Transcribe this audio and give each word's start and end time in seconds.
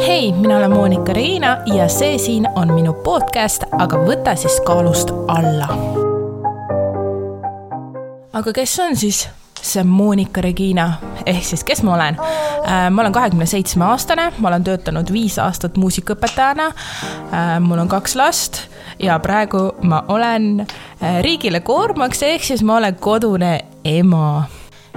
hei, 0.00 0.32
mina 0.32 0.56
olen 0.56 0.70
Monika 0.70 1.12
Reina 1.12 1.56
ja 1.66 1.88
see 1.88 2.18
siin 2.18 2.48
on 2.54 2.72
minu 2.74 2.92
podcast, 2.92 3.62
aga 3.78 3.98
võta 4.02 4.34
siis 4.36 4.56
kaalust 4.66 5.10
alla. 5.28 5.68
aga 8.32 8.52
kes 8.52 8.78
on 8.82 8.96
siis 8.96 9.28
see 9.62 9.84
Monika 9.84 10.40
Regina 10.40 10.88
ehk 11.26 11.44
siis, 11.44 11.64
kes 11.64 11.82
ma 11.82 11.94
olen? 11.94 12.18
Äh, 12.18 12.90
ma 12.90 13.02
olen 13.02 13.12
kahekümne 13.12 13.46
seitsme 13.46 13.84
aastane, 13.84 14.32
ma 14.38 14.48
olen 14.48 14.64
töötanud 14.64 15.12
viis 15.12 15.38
aastat 15.38 15.76
muusikaõpetajana. 15.76 16.66
Äh, 16.66 17.54
mul 17.60 17.78
on 17.78 17.88
kaks 17.88 18.16
last 18.16 18.64
ja 18.98 19.18
praegu 19.18 19.70
ma 19.82 20.02
olen 20.08 20.66
äh, 20.66 21.22
riigile 21.22 21.60
koormaks, 21.60 22.22
ehk 22.22 22.44
siis 22.44 22.62
ma 22.62 22.76
olen 22.82 22.98
kodune 23.00 23.60
ema 23.84 24.44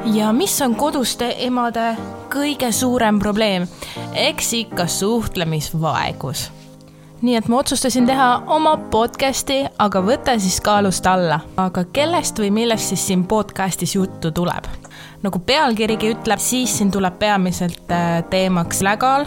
ja 0.06 0.34
mis 0.34 0.62
on 0.62 0.76
koduste 0.76 1.36
emade 1.40 1.96
kõige 2.34 2.72
suurem 2.72 3.20
probleem? 3.20 3.68
eks 4.14 4.54
ikka 4.54 4.88
suhtlemisvaegus. 4.88 6.52
nii 7.22 7.36
et 7.36 7.48
ma 7.48 7.58
otsustasin 7.58 8.06
teha 8.06 8.28
oma 8.48 8.78
podcast'i, 8.92 9.66
aga 9.80 10.02
võta 10.02 10.38
siis 10.40 10.60
kaalust 10.62 11.06
alla. 11.08 11.40
aga 11.58 11.84
kellest 11.94 12.40
või 12.40 12.52
millest 12.52 12.94
siis 12.94 13.08
siin 13.08 13.26
podcast'is 13.28 13.96
juttu 13.96 14.32
tuleb? 14.32 14.70
nagu 15.24 15.40
pealkirigi 15.40 16.14
ütleb, 16.14 16.40
siis 16.40 16.78
siin 16.78 16.92
tuleb 16.92 17.20
peamiselt 17.20 17.92
äh, 17.92 18.24
teemaks 18.30 18.82
lägal, 18.82 19.26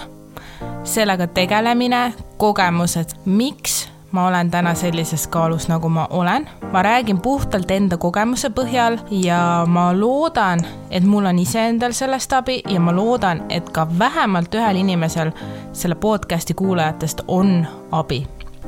sellega 0.84 1.26
tegelemine, 1.26 2.12
kogemused, 2.38 3.16
miks 3.24 3.79
ma 4.12 4.26
olen 4.26 4.50
täna 4.50 4.74
sellises 4.74 5.26
kaalus, 5.26 5.68
nagu 5.68 5.88
ma 5.88 6.06
olen. 6.10 6.48
ma 6.72 6.82
räägin 6.82 7.20
puhtalt 7.20 7.70
enda 7.70 7.96
kogemuse 7.96 8.48
põhjal 8.50 8.98
ja 9.10 9.64
ma 9.66 9.90
loodan, 10.00 10.64
et 10.90 11.04
mul 11.04 11.24
on 11.24 11.38
iseendal 11.38 11.92
sellest 11.92 12.32
abi 12.32 12.62
ja 12.68 12.80
ma 12.80 12.92
loodan, 12.96 13.42
et 13.48 13.70
ka 13.70 13.86
vähemalt 13.98 14.54
ühel 14.54 14.76
inimesel 14.76 15.32
selle 15.72 15.94
podcast'i 15.94 16.54
kuulajatest 16.54 17.20
on 17.28 17.66
abi. 17.92 18.26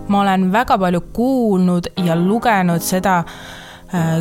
ma 0.08 0.20
olen 0.20 0.52
väga 0.52 0.78
palju 0.78 1.00
kuulnud 1.12 1.86
ja 1.96 2.16
lugenud 2.16 2.80
seda, 2.80 3.24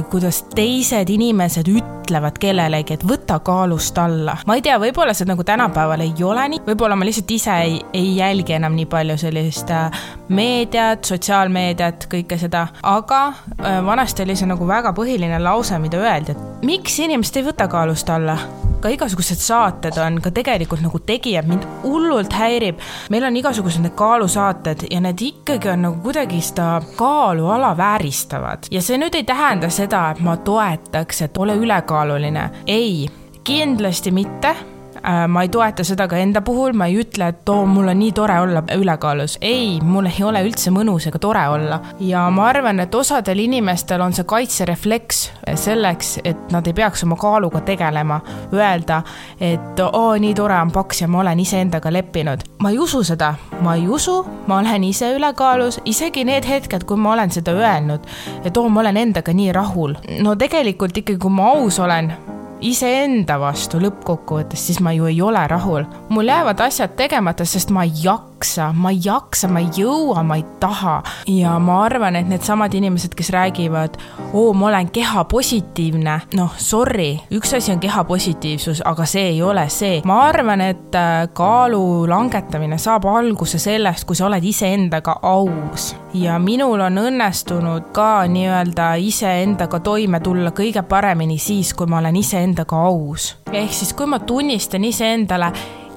kuidas 0.09 0.43
teised 0.55 1.09
inimesed 1.09 1.67
ütlevad 1.71 2.37
kellelegi, 2.41 2.97
et 2.97 3.05
võta 3.07 3.39
kaalust 3.39 3.97
alla. 4.01 4.37
ma 4.47 4.57
ei 4.57 4.63
tea, 4.65 4.77
võib-olla 4.81 5.13
see 5.15 5.29
nagu 5.29 5.43
tänapäeval 5.47 6.03
ei 6.03 6.23
ole 6.27 6.47
nii, 6.51 6.63
võib-olla 6.67 6.97
ma 6.99 7.07
lihtsalt 7.07 7.31
ise 7.31 7.55
ei, 7.65 7.77
ei 7.93 8.15
jälgi 8.17 8.57
enam 8.57 8.75
nii 8.75 8.87
palju 8.91 9.17
sellist 9.21 9.71
äh, 9.71 10.01
meediat, 10.29 11.05
sotsiaalmeediat, 11.07 12.09
kõike 12.11 12.39
seda, 12.41 12.67
aga 12.83 13.21
äh, 13.29 13.79
vanasti 13.85 14.25
oli 14.25 14.35
see 14.35 14.49
nagu 14.51 14.67
väga 14.67 14.91
põhiline 14.97 15.39
lause, 15.43 15.79
mida 15.79 16.01
öeldi, 16.03 16.35
et 16.35 16.67
miks 16.67 16.99
inimesed 16.99 17.39
ei 17.39 17.47
võta 17.51 17.71
kaalust 17.71 18.11
alla 18.11 18.37
ka 18.81 18.89
igasugused 18.89 19.37
saated 19.37 19.97
on 20.01 20.17
ka 20.23 20.31
tegelikult 20.33 20.81
nagu 20.81 20.99
tegijad, 21.05 21.45
mind 21.49 21.65
hullult 21.83 22.33
häirib. 22.33 22.79
meil 23.13 23.25
on 23.27 23.37
igasugused 23.37 23.83
need 23.83 23.93
kaalusaated 23.97 24.87
ja 24.89 25.01
need 25.05 25.21
ikkagi 25.21 25.69
on 25.69 25.85
nagu 25.85 26.01
kuidagi 26.01 26.41
seda 26.41 26.81
kaalu 26.97 27.49
alavääristavad 27.57 28.71
ja 28.73 28.81
see 28.81 28.97
nüüd 29.01 29.15
ei 29.17 29.27
tähenda 29.27 29.60
seda, 29.69 30.09
et 30.11 30.19
ma 30.19 30.37
toetaks, 30.37 31.21
et 31.21 31.37
ole 31.37 31.55
ülekaaluline. 31.55 32.49
ei, 32.67 33.07
kindlasti 33.43 34.11
mitte 34.11 34.55
ma 35.27 35.41
ei 35.41 35.49
toeta 35.49 35.83
seda 35.83 36.07
ka 36.07 36.17
enda 36.21 36.41
puhul, 36.45 36.73
ma 36.77 36.87
ei 36.89 36.99
ütle, 37.01 37.31
et 37.33 37.49
oo, 37.49 37.65
mul 37.65 37.89
on 37.91 37.99
nii 37.99 38.11
tore 38.15 38.39
olla 38.39 38.63
ülekaalus. 38.75 39.37
ei, 39.41 39.79
mul 39.83 40.05
ei 40.05 40.23
ole 40.23 40.43
üldse 40.45 40.71
mõnus 40.71 41.07
ega 41.07 41.19
tore 41.19 41.47
olla. 41.49 41.79
ja 41.99 42.29
ma 42.29 42.47
arvan, 42.47 42.79
et 42.79 42.95
osadel 42.95 43.39
inimestel 43.39 44.01
on 44.01 44.13
see 44.13 44.23
kaitserefleks 44.23 45.21
selleks, 45.55 46.19
et 46.23 46.51
nad 46.51 46.67
ei 46.67 46.73
peaks 46.73 47.03
oma 47.03 47.15
kaaluga 47.15 47.61
tegelema. 47.65 48.21
Öelda, 48.53 49.01
et 49.41 49.79
oo, 49.79 50.15
nii 50.19 50.33
tore 50.37 50.59
on 50.61 50.71
paks 50.71 51.01
ja 51.01 51.07
ma 51.07 51.21
olen 51.21 51.39
iseendaga 51.39 51.93
leppinud. 51.93 52.45
ma 52.59 52.69
ei 52.69 52.79
usu 52.79 53.03
seda, 53.03 53.33
ma 53.61 53.75
ei 53.75 53.87
usu, 53.87 54.21
ma 54.47 54.59
olen 54.59 54.83
ise 54.83 55.13
ülekaalus, 55.15 55.81
isegi 55.85 56.23
need 56.25 56.45
hetked, 56.45 56.85
kui 56.85 56.97
ma 56.97 57.13
olen 57.13 57.31
seda 57.31 57.51
öelnud, 57.51 58.05
et 58.45 58.57
oo, 58.57 58.69
ma 58.69 58.79
olen 58.85 58.97
endaga 58.97 59.33
nii 59.33 59.51
rahul. 59.51 59.95
no 60.21 60.35
tegelikult 60.35 60.97
ikkagi, 60.97 61.19
kui 61.19 61.33
ma 61.33 61.51
aus 61.55 61.79
olen 61.79 62.13
iseenda 62.61 63.39
vastu 63.41 63.79
lõppkokkuvõttes, 63.81 64.67
siis 64.67 64.79
ma 64.79 64.93
ju 64.93 65.05
ei 65.09 65.21
ole 65.21 65.47
rahul. 65.47 65.85
mul 66.09 66.27
jäävad 66.27 66.59
asjad 66.59 66.95
tegemata, 66.95 67.45
sest 67.45 67.69
ma 67.69 67.83
ei 67.83 67.91
jaksa, 68.03 68.30
ma 68.73 68.91
ei 68.91 68.99
jaksa, 69.03 69.47
ma 69.47 69.59
ei 69.59 69.69
jõua, 69.75 70.23
ma 70.23 70.37
ei 70.39 70.45
taha. 70.59 71.01
ja 71.27 71.57
ma 71.59 71.81
arvan, 71.85 72.15
et 72.15 72.27
needsamad 72.29 72.73
inimesed, 72.73 73.15
kes 73.17 73.29
räägivad, 73.33 73.97
oo, 74.33 74.53
ma 74.53 74.67
olen 74.67 74.89
kehapositiivne, 74.91 76.19
noh, 76.37 76.55
sorry, 76.57 77.19
üks 77.31 77.55
asi 77.57 77.71
on 77.71 77.79
kehapositiivsus, 77.79 78.83
aga 78.85 79.05
see 79.05 79.27
ei 79.33 79.41
ole 79.41 79.67
see. 79.69 80.01
ma 80.05 80.21
arvan, 80.27 80.61
et 80.61 80.95
äh, 80.95 81.27
kaalu 81.33 82.07
langetamine 82.09 82.77
saab 82.77 83.05
alguse 83.05 83.59
sellest, 83.59 84.05
kui 84.05 84.15
sa 84.15 84.27
oled 84.29 84.43
iseendaga 84.43 85.19
aus. 85.21 85.95
ja 86.13 86.39
minul 86.39 86.79
on 86.81 86.97
õnnestunud 86.97 87.91
ka 87.95 88.25
nii-öelda 88.27 88.93
iseendaga 88.99 89.79
toime 89.79 90.19
tulla 90.19 90.51
kõige 90.51 90.83
paremini 90.83 91.37
siis, 91.39 91.73
kui 91.73 91.87
ma 91.87 92.01
olen 92.01 92.15
iseendaga 92.15 92.51
endaga 92.51 92.77
aus. 92.77 93.35
ehk 93.51 93.73
siis, 93.73 93.93
kui 93.93 94.07
ma 94.07 94.19
tunnistan 94.19 94.83
iseendale, 94.83 95.51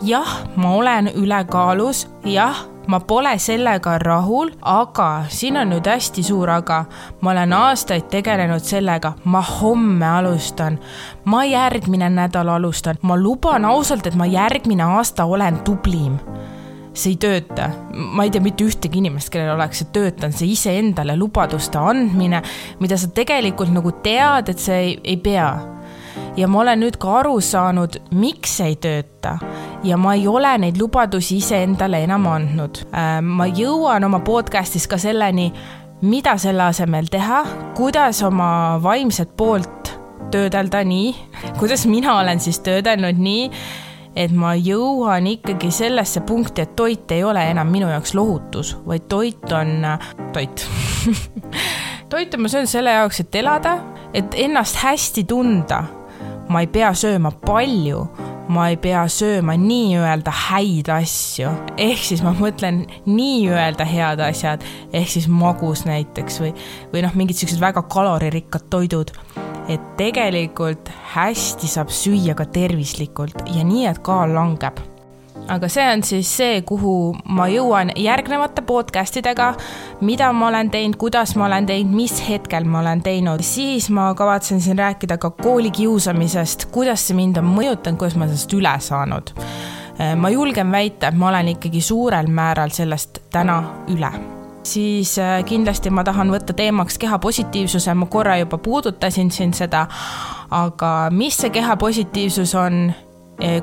jah, 0.07 0.47
ma 0.57 0.75
olen 0.75 1.11
ülekaalus, 1.15 2.07
jah, 2.25 2.57
ma 2.87 3.01
pole 3.01 3.39
sellega 3.39 3.99
rahul, 3.99 4.51
aga 4.61 5.25
siin 5.29 5.57
on 5.57 5.73
nüüd 5.73 5.89
hästi 5.89 6.23
suur 6.27 6.51
aga. 6.51 6.85
ma 7.21 7.31
olen 7.31 7.53
aastaid 7.53 8.09
tegelenud 8.13 8.65
sellega, 8.65 9.15
ma 9.25 9.41
homme 9.41 10.07
alustan, 10.07 10.79
ma 11.25 11.45
järgmine 11.45 12.11
nädal 12.11 12.49
alustan, 12.49 12.99
ma 13.03 13.17
luban 13.17 13.65
ausalt, 13.65 14.07
et 14.07 14.15
ma 14.15 14.27
järgmine 14.27 14.85
aasta 14.85 15.25
olen 15.25 15.59
tublim. 15.65 16.19
See 16.95 17.11
ei 17.11 17.17
tööta. 17.17 17.71
ma 17.91 18.23
ei 18.23 18.31
tea 18.31 18.41
mitte 18.41 18.65
ühtegi 18.65 19.01
inimest, 19.01 19.31
kellel 19.31 19.57
oleks 19.57 19.83
see 19.83 19.93
töötanud, 19.93 20.37
see 20.37 20.53
iseendale 20.53 21.17
lubaduste 21.17 21.79
andmine, 21.79 22.43
mida 22.81 22.97
sa 22.97 23.09
tegelikult 23.09 23.73
nagu 23.75 23.91
tead, 24.03 24.49
et 24.49 24.59
see 24.59 24.77
ei, 24.83 24.99
ei 25.05 25.17
pea. 25.17 25.49
Ja 26.37 26.47
ma 26.47 26.61
olen 26.61 26.85
nüüd 26.85 26.99
ka 27.03 27.19
aru 27.25 27.41
saanud, 27.43 27.99
miks 28.15 28.61
see 28.61 28.75
ei 28.75 28.77
tööta 28.79 29.39
ja 29.85 29.97
ma 30.01 30.15
ei 30.15 30.27
ole 30.29 30.57
neid 30.59 30.79
lubadusi 30.81 31.39
iseendale 31.43 32.03
enam 32.07 32.27
andnud. 32.31 32.85
Äh, 32.91 33.19
ma 33.23 33.47
jõuan 33.49 34.05
oma 34.07 34.21
podcast'is 34.25 34.89
ka 34.91 34.99
selleni, 35.01 35.51
mida 36.05 36.37
selle 36.41 36.69
asemel 36.71 37.09
teha, 37.13 37.43
kuidas 37.77 38.23
oma 38.27 38.79
vaimset 38.83 39.35
poolt 39.37 39.95
töödelda 40.35 40.83
nii, 40.85 41.15
kuidas 41.61 41.87
mina 41.87 42.19
olen 42.21 42.41
siis 42.41 42.61
töödelnud 42.65 43.21
nii, 43.21 43.49
et 44.17 44.33
ma 44.33 44.55
jõuan 44.55 45.27
ikkagi 45.27 45.73
sellesse 45.75 46.23
punkti, 46.27 46.63
et 46.63 46.77
toit 46.79 47.11
ei 47.13 47.25
ole 47.27 47.43
enam 47.51 47.71
minu 47.71 47.91
jaoks 47.91 48.15
lohutus, 48.15 48.77
vaid 48.87 49.09
toit 49.11 49.53
on 49.53 49.83
toit 50.33 50.67
toitu 52.15 52.39
ma 52.39 52.49
söön 52.49 52.71
selle 52.71 52.95
jaoks, 52.95 53.21
et 53.25 53.35
elada, 53.35 53.79
et 54.15 54.37
ennast 54.39 54.79
hästi 54.85 55.25
tunda 55.27 55.83
ma 56.49 56.63
ei 56.63 56.69
pea 56.71 56.93
sööma 56.97 57.33
palju, 57.45 58.05
ma 58.49 58.69
ei 58.73 58.77
pea 58.81 59.05
sööma 59.11 59.57
nii-öelda 59.61 60.33
häid 60.49 60.91
asju, 60.93 61.53
ehk 61.81 62.03
siis 62.05 62.23
ma 62.25 62.35
mõtlen 62.37 62.85
nii-öelda 63.09 63.87
head 63.89 64.23
asjad, 64.25 64.65
ehk 64.93 65.11
siis 65.17 65.29
magus 65.31 65.85
näiteks 65.89 66.41
või, 66.43 66.55
või 66.93 67.05
noh, 67.07 67.15
mingid 67.17 67.41
siuksed 67.41 67.63
väga 67.63 67.87
kaloririkkad 67.89 68.69
toidud. 68.71 69.15
et 69.69 69.81
tegelikult 69.97 70.91
hästi 71.15 71.69
saab 71.73 71.89
süüa 71.89 72.35
ka 72.37 72.45
tervislikult 72.45 73.47
ja 73.57 73.65
nii, 73.65 73.87
et 73.89 74.03
kaal 74.05 74.35
langeb 74.37 74.77
aga 75.49 75.69
see 75.69 75.85
on 75.93 76.03
siis 76.07 76.31
see, 76.39 76.63
kuhu 76.67 77.15
ma 77.37 77.47
jõuan 77.53 77.93
järgnevate 78.01 78.65
podcast 78.67 79.17
idega, 79.21 79.53
mida 80.05 80.31
ma 80.33 80.49
olen 80.49 80.71
teinud, 80.73 80.97
kuidas 81.01 81.35
ma 81.37 81.47
olen 81.49 81.67
teinud, 81.69 81.95
mis 81.95 82.17
hetkel 82.29 82.65
ma 82.69 82.81
olen 82.81 83.03
teinud, 83.05 83.45
siis 83.45 83.91
ma 83.91 84.11
kavatsen 84.17 84.61
siin 84.65 84.79
rääkida 84.79 85.19
ka 85.19 85.31
koolikiusamisest, 85.41 86.69
kuidas 86.75 87.09
see 87.09 87.19
mind 87.19 87.41
on 87.43 87.51
mõjutanud, 87.53 88.01
kuidas 88.01 88.17
ma 88.17 88.29
sellest 88.31 88.57
üle 88.57 88.77
saanud. 88.81 89.35
ma 90.19 90.29
julgen 90.31 90.73
väita, 90.73 91.09
et 91.09 91.19
ma 91.19 91.29
olen 91.29 91.53
ikkagi 91.55 91.81
suurel 91.81 92.27
määral 92.27 92.73
sellest 92.75 93.21
täna 93.31 93.63
üle 93.95 94.11
siis 94.65 95.19
äh, 95.19 95.45
kindlasti 95.45 95.91
ma 95.91 96.05
tahan 96.05 96.31
võtta 96.33 96.55
teemaks 96.57 96.99
kehapositiivsuse, 96.99 97.95
ma 97.95 98.07
korra 98.07 98.39
juba 98.41 98.59
puudutasin 98.59 99.31
siin 99.31 99.53
seda, 99.55 99.87
aga 100.51 100.93
mis 101.13 101.37
see 101.37 101.53
kehapositiivsus 101.55 102.55
on 102.59 102.89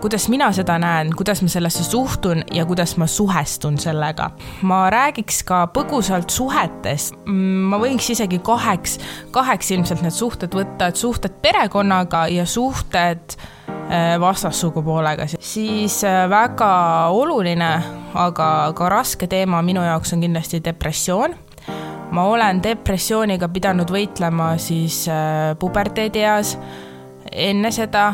kuidas 0.01 0.27
mina 0.29 0.51
seda 0.51 0.75
näen, 0.79 1.13
kuidas 1.15 1.41
ma 1.41 1.47
sellesse 1.49 1.83
suhtun 1.83 2.43
ja 2.51 2.65
kuidas 2.65 2.97
ma 2.97 3.07
suhestun 3.07 3.77
sellega. 3.77 4.31
ma 4.61 4.89
räägiks 4.89 5.43
ka 5.43 5.67
põgusalt 5.73 6.29
suhetest, 6.29 7.15
mm, 7.25 7.69
ma 7.71 7.79
võiks 7.79 8.09
isegi 8.11 8.39
kaheks, 8.39 8.99
kaheks 9.31 9.71
ilmselt 9.71 10.01
need 10.01 10.13
suhted 10.13 10.55
võtta, 10.55 10.87
et 10.91 10.95
suhted 10.95 11.39
perekonnaga 11.41 12.27
ja 12.27 12.45
suhted 12.45 13.37
eh, 13.89 14.19
vastassugupoolega, 14.19 15.27
siis 15.39 16.03
eh, 16.03 16.25
väga 16.29 16.73
oluline, 17.15 17.71
aga 18.13 18.49
ka 18.75 18.89
raske 18.89 19.27
teema 19.27 19.61
minu 19.61 19.85
jaoks 19.87 20.13
on 20.13 20.27
kindlasti 20.27 20.59
depressioon. 20.63 21.35
Ma 22.11 22.25
olen 22.27 22.59
depressiooniga 22.63 23.47
pidanud 23.47 23.87
võitlema 23.87 24.57
siis 24.59 25.05
puberteedieas, 25.59 26.57
enne 27.31 27.71
seda 27.71 28.09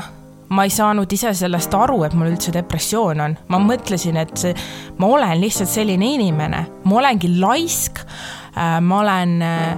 ma 0.50 0.64
ei 0.64 0.72
saanud 0.72 1.12
ise 1.12 1.34
sellest 1.36 1.74
aru, 1.76 2.02
et 2.08 2.16
mul 2.16 2.32
üldse 2.32 2.54
depressioon 2.56 3.22
on. 3.24 3.38
ma 3.48 3.60
mõtlesin, 3.60 4.18
et 4.22 4.34
see, 4.40 4.56
ma 4.98 5.12
olen 5.18 5.42
lihtsalt 5.42 5.72
selline 5.72 6.14
inimene, 6.16 6.64
ma 6.84 7.00
olengi 7.02 7.32
laisk, 7.40 8.04
äh, 8.56 8.78
ma 8.82 9.02
olen 9.02 9.42
äh, 9.44 9.78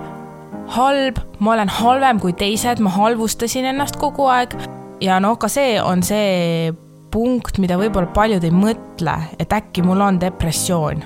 halb, 0.76 1.22
ma 1.40 1.56
olen 1.56 1.72
halvem 1.80 2.20
kui 2.22 2.34
teised, 2.38 2.82
ma 2.84 2.94
halvustasin 2.94 3.72
ennast 3.72 3.98
kogu 4.02 4.30
aeg. 4.30 4.56
Ja 5.02 5.20
noh, 5.24 5.38
ka 5.40 5.48
see 5.48 5.78
on 5.82 6.04
see 6.04 6.74
punkt, 7.12 7.58
mida 7.58 7.78
võib-olla 7.80 8.10
paljud 8.14 8.44
ei 8.46 8.54
mõtle, 8.54 9.16
et 9.40 9.54
äkki 9.56 9.84
mul 9.86 10.02
on 10.06 10.20
depressioon. 10.22 11.04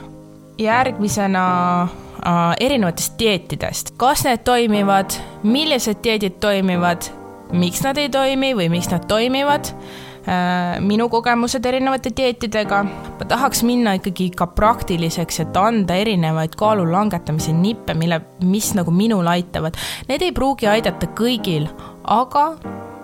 järgmisena 0.59 1.43
äh, 1.81 2.55
erinevatest 2.61 3.15
dieetidest, 3.19 3.95
kas 3.97 4.21
need 4.23 4.43
toimivad, 4.45 5.15
millised 5.43 6.03
dieedid 6.03 6.37
toimivad, 6.39 7.09
miks 7.53 7.83
nad 7.85 7.99
ei 8.01 8.09
toimi 8.13 8.53
või 8.57 8.69
miks 8.73 8.89
nad 8.91 9.05
toimivad 9.09 9.69
äh,, 9.69 10.79
minu 10.83 11.09
kogemused 11.09 11.65
erinevate 11.65 12.13
dieetidega. 12.17 12.83
ma 13.19 13.27
tahaks 13.29 13.63
minna 13.63 13.95
ikkagi 13.99 14.31
ka 14.35 14.47
praktiliseks, 14.55 15.39
et 15.45 15.57
anda 15.57 15.97
erinevaid 15.99 16.55
kaalu 16.59 16.87
langetamise 16.91 17.53
nippe, 17.53 17.93
mille, 17.93 18.21
mis 18.43 18.73
nagu 18.77 18.91
minul 18.91 19.27
aitavad. 19.27 19.77
Need 20.09 20.25
ei 20.25 20.31
pruugi 20.35 20.67
aidata 20.67 21.09
kõigil, 21.17 21.69
aga 22.03 22.47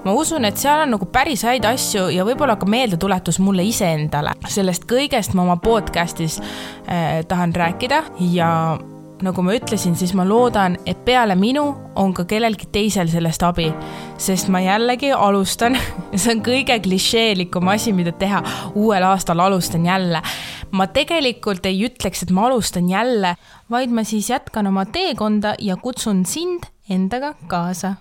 ma 0.05 0.13
usun, 0.15 0.45
et 0.47 0.57
seal 0.59 0.85
on 0.85 0.93
nagu 0.95 1.07
päris 1.11 1.43
häid 1.47 1.65
asju 1.67 2.07
ja 2.13 2.25
võib-olla 2.27 2.55
ka 2.59 2.67
meeldetuletus 2.69 3.39
mulle 3.43 3.65
iseendale. 3.67 4.35
sellest 4.47 4.87
kõigest 4.89 5.35
ma 5.35 5.43
oma 5.43 5.59
podcast'is 5.61 6.39
äh, 6.39 7.19
tahan 7.27 7.55
rääkida 7.55 8.03
ja 8.31 8.51
nagu 9.25 9.43
ma 9.45 9.55
ütlesin, 9.57 9.95
siis 9.99 10.13
ma 10.17 10.25
loodan, 10.27 10.77
et 10.89 11.03
peale 11.05 11.35
minu 11.39 11.65
on 11.99 12.13
ka 12.15 12.25
kellelgi 12.29 12.69
teisel 12.73 13.09
sellest 13.11 13.43
abi, 13.47 13.69
sest 14.17 14.49
ma 14.53 14.61
jällegi 14.63 15.11
alustan 15.15 15.77
see 16.15 16.33
on 16.35 16.43
kõige 16.45 16.79
klišeelikum 16.83 17.71
asi, 17.73 17.93
mida 17.95 18.13
teha. 18.15 18.41
uuel 18.75 19.05
aastal 19.11 19.39
alustan 19.43 19.85
jälle. 19.85 20.21
ma 20.71 20.87
tegelikult 20.87 21.65
ei 21.65 21.81
ütleks, 21.87 22.23
et 22.23 22.31
ma 22.31 22.47
alustan 22.47 22.89
jälle, 22.89 23.35
vaid 23.69 23.93
ma 23.93 24.03
siis 24.03 24.29
jätkan 24.29 24.67
oma 24.67 24.85
teekonda 24.85 25.55
ja 25.59 25.77
kutsun 25.77 26.25
sind 26.25 26.69
endaga 26.89 27.33
kaasa 27.47 27.95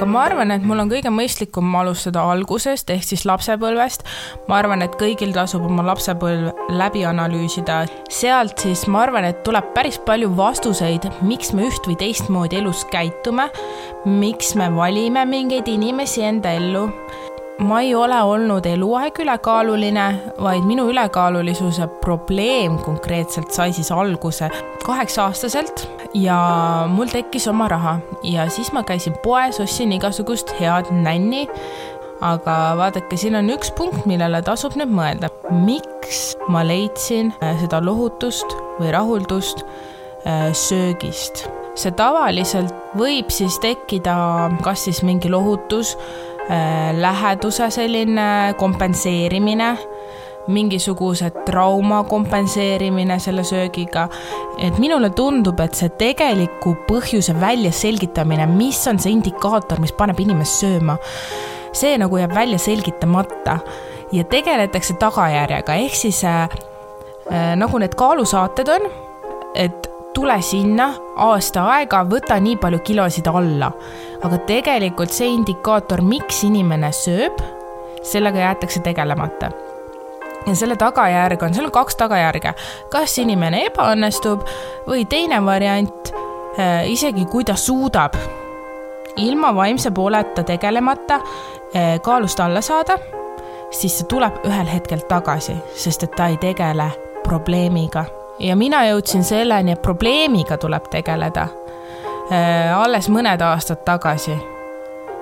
aga 0.00 0.08
ma 0.08 0.20
arvan, 0.24 0.48
et 0.54 0.62
mul 0.64 0.80
on 0.80 0.88
kõige 0.88 1.10
mõistlikum 1.12 1.74
alustada 1.76 2.22
algusest 2.32 2.88
ehk 2.88 3.02
siis 3.04 3.26
lapsepõlvest. 3.28 4.06
ma 4.48 4.56
arvan, 4.56 4.80
et 4.80 4.94
kõigil 4.96 5.34
tasub 5.36 5.66
oma 5.68 5.84
lapsepõlv 5.84 6.72
läbi 6.72 7.02
analüüsida. 7.04 7.82
sealt 8.08 8.64
siis 8.64 8.86
ma 8.88 9.02
arvan, 9.02 9.26
et 9.28 9.44
tuleb 9.44 9.74
päris 9.74 9.98
palju 9.98 10.32
vastuseid, 10.36 11.04
miks 11.20 11.52
me 11.52 11.68
üht 11.68 11.84
või 11.84 11.98
teistmoodi 12.00 12.62
elus 12.62 12.86
käitume, 12.88 13.50
miks 14.06 14.54
me 14.54 14.70
valime 14.72 15.26
mingeid 15.28 15.68
inimesi 15.68 16.24
enda 16.24 16.56
ellu 16.56 16.88
ma 17.60 17.82
ei 17.84 17.94
ole 17.94 18.22
olnud 18.24 18.64
eluaeg 18.64 19.20
ülekaaluline, 19.20 20.06
vaid 20.40 20.64
minu 20.64 20.88
ülekaalulisuse 20.88 21.90
probleem 22.00 22.78
konkreetselt 22.80 23.52
sai 23.52 23.74
siis 23.76 23.92
alguse 23.92 24.48
kaheksa-aastaselt 24.86 25.99
ja 26.14 26.38
mul 26.90 27.10
tekkis 27.12 27.48
oma 27.50 27.68
raha 27.70 27.98
ja 28.26 28.48
siis 28.50 28.72
ma 28.72 28.82
käisin 28.86 29.16
poes, 29.22 29.60
ostsin 29.60 29.92
igasugust 29.92 30.54
head 30.60 30.90
nänni. 30.90 31.46
aga 32.20 32.54
vaadake, 32.76 33.16
siin 33.16 33.38
on 33.38 33.48
üks 33.48 33.70
punkt, 33.72 34.04
millele 34.06 34.42
tasub 34.44 34.76
nüüd 34.76 34.90
mõelda. 34.92 35.30
miks 35.50 36.36
ma 36.48 36.64
leidsin 36.66 37.32
äh, 37.42 37.56
seda 37.62 37.80
lohutust 37.84 38.56
või 38.80 38.92
rahuldust 38.92 39.64
äh, 40.26 40.50
söögist? 40.52 41.46
see 41.80 41.92
tavaliselt 41.96 42.74
võib 42.98 43.30
siis 43.32 43.56
tekkida 43.62 44.50
kas 44.64 44.84
siis 44.84 45.04
mingi 45.06 45.30
lohutus 45.30 45.94
Äh, 46.50 46.96
läheduse 46.98 47.68
selline 47.70 48.54
kompenseerimine, 48.58 49.76
mingisuguse 50.48 51.30
trauma 51.46 52.04
kompenseerimine 52.04 53.18
selle 53.18 53.44
söögiga. 53.44 54.08
et 54.58 54.78
minule 54.78 55.10
tundub, 55.10 55.60
et 55.60 55.74
see 55.74 55.88
tegeliku 55.88 56.74
põhjuse 56.88 57.34
väljaselgitamine, 57.40 58.46
mis 58.46 58.86
on 58.88 58.98
see 58.98 59.12
indikaator, 59.12 59.80
mis 59.80 59.92
paneb 59.92 60.20
inimest 60.20 60.64
sööma, 60.64 60.96
see 61.72 61.98
nagu 61.98 62.16
jääb 62.16 62.34
välja 62.34 62.58
selgitamata 62.58 63.58
ja 64.12 64.24
tegeletakse 64.24 64.94
tagajärjega, 65.00 65.74
ehk 65.74 65.94
siis 65.94 66.24
äh, 66.24 66.48
äh 67.30 67.56
nagu 67.56 67.78
need 67.78 67.94
kaalusaated 67.94 68.68
on, 68.68 68.90
et 69.54 69.90
tule 70.14 70.36
sinna 70.42 70.90
aasta 71.16 71.64
aega, 71.74 72.02
võta 72.08 72.38
nii 72.42 72.56
palju 72.60 72.82
kilosid 72.84 73.30
alla. 73.30 73.72
aga 74.22 74.38
tegelikult 74.46 75.12
see 75.14 75.30
indikaator, 75.32 76.02
miks 76.04 76.42
inimene 76.44 76.92
sööb, 76.92 77.40
sellega 78.04 78.42
jäetakse 78.42 78.82
tegelemata. 78.84 79.50
Ja 80.46 80.54
selle 80.56 80.76
tagajärg 80.76 81.42
on, 81.42 81.54
seal 81.54 81.68
on 81.68 81.74
kaks 81.74 81.96
tagajärge, 82.00 82.54
kas 82.92 83.18
inimene 83.22 83.64
ebaõnnestub 83.68 84.44
või 84.88 85.04
teine 85.10 85.40
variant, 85.44 86.12
äh, 86.58 86.84
isegi 86.90 87.26
kui 87.30 87.44
ta 87.44 87.56
suudab 87.56 88.16
ilma 89.20 89.54
vaimse 89.54 89.90
pooleta 89.90 90.44
tegelemata 90.46 91.20
äh, 91.20 91.98
kaalust 92.02 92.40
alla 92.40 92.60
saada, 92.60 92.98
siis 93.70 93.98
see 93.98 94.08
tuleb 94.08 94.40
ühel 94.48 94.70
hetkel 94.70 95.04
tagasi, 95.08 95.58
sest 95.76 96.08
et 96.08 96.16
ta 96.16 96.30
ei 96.32 96.40
tegele 96.40 96.90
probleemiga 97.24 98.04
ja 98.40 98.56
mina 98.56 98.84
jõudsin 98.88 99.24
selleni, 99.24 99.74
et 99.76 99.82
probleemiga 99.82 100.56
tuleb 100.60 100.88
tegeleda 100.92 101.46
äh, 102.32 102.72
alles 102.76 103.08
mõned 103.12 103.42
aastad 103.44 103.84
tagasi. 103.84 104.36